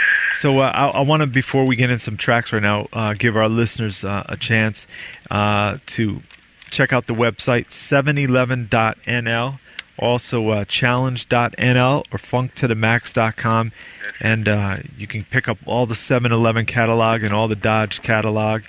so 0.34 0.60
uh, 0.60 0.70
I, 0.74 0.88
I 0.88 1.00
want 1.02 1.22
to, 1.22 1.26
before 1.26 1.64
we 1.64 1.76
get 1.76 1.90
in 1.90 1.98
some 1.98 2.16
tracks 2.16 2.52
right 2.52 2.62
now, 2.62 2.88
uh, 2.92 3.14
give 3.14 3.36
our 3.36 3.48
listeners 3.48 4.04
uh, 4.04 4.24
a 4.28 4.36
chance 4.36 4.86
uh, 5.30 5.78
to 5.86 6.22
check 6.70 6.92
out 6.92 7.06
the 7.06 7.14
website 7.14 7.66
711.nl, 7.68 9.58
also 9.98 10.48
uh, 10.50 10.64
challenge.nl 10.64 12.04
or 12.12 12.18
funktothemax.com, 12.18 13.72
and 14.20 14.48
uh, 14.48 14.76
you 14.96 15.06
can 15.06 15.24
pick 15.24 15.48
up 15.48 15.58
all 15.66 15.86
the 15.86 15.94
7 15.94 16.32
Eleven 16.32 16.66
catalog 16.66 17.22
and 17.22 17.32
all 17.32 17.48
the 17.48 17.56
Dodge 17.56 18.02
catalog, 18.02 18.62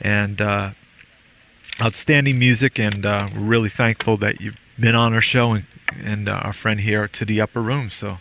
and 0.00 0.40
uh, 0.40 0.70
outstanding 1.80 2.38
music. 2.38 2.78
And 2.78 3.06
uh, 3.06 3.28
we're 3.34 3.40
really 3.40 3.68
thankful 3.68 4.16
that 4.18 4.40
you've 4.40 4.60
been 4.78 4.94
on 4.94 5.14
our 5.14 5.20
show 5.20 5.52
and, 5.52 5.64
and 6.02 6.28
uh, 6.28 6.32
our 6.32 6.52
friend 6.52 6.80
here 6.80 7.08
to 7.08 7.24
the 7.24 7.40
upper 7.40 7.60
room. 7.60 7.90
So. 7.90 8.18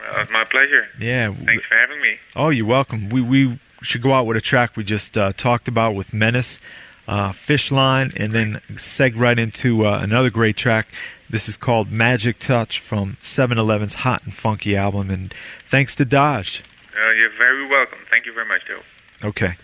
Well, 0.00 0.22
it's 0.22 0.30
my 0.32 0.44
pleasure. 0.44 0.88
Yeah. 0.98 1.32
Thanks 1.32 1.64
for 1.66 1.76
having 1.76 2.00
me. 2.00 2.16
Oh, 2.34 2.48
you're 2.48 2.66
welcome. 2.66 3.08
We 3.10 3.20
we 3.20 3.58
should 3.82 4.02
go 4.02 4.12
out 4.12 4.26
with 4.26 4.36
a 4.36 4.40
track 4.40 4.76
we 4.76 4.84
just 4.84 5.16
uh, 5.16 5.32
talked 5.32 5.68
about 5.68 5.94
with 5.94 6.12
Menace, 6.12 6.60
uh, 7.08 7.32
Fish 7.32 7.70
Line, 7.70 8.12
and 8.16 8.32
then 8.32 8.60
seg 8.72 9.12
right 9.16 9.38
into 9.38 9.86
uh, 9.86 10.00
another 10.02 10.30
great 10.30 10.56
track. 10.56 10.88
This 11.30 11.48
is 11.48 11.56
called 11.56 11.92
Magic 11.92 12.40
Touch 12.40 12.80
from 12.80 13.16
7-Eleven's 13.22 13.94
Hot 13.94 14.24
and 14.24 14.34
Funky 14.34 14.76
album. 14.76 15.10
And 15.10 15.32
thanks 15.60 15.94
to 15.96 16.04
Dodge. 16.04 16.64
Uh, 17.00 17.10
you're 17.10 17.30
very 17.30 17.66
welcome. 17.68 18.00
Thank 18.10 18.26
you 18.26 18.32
very 18.32 18.46
much, 18.46 18.66
Joe. 18.66 18.80
Okay. 19.22 19.54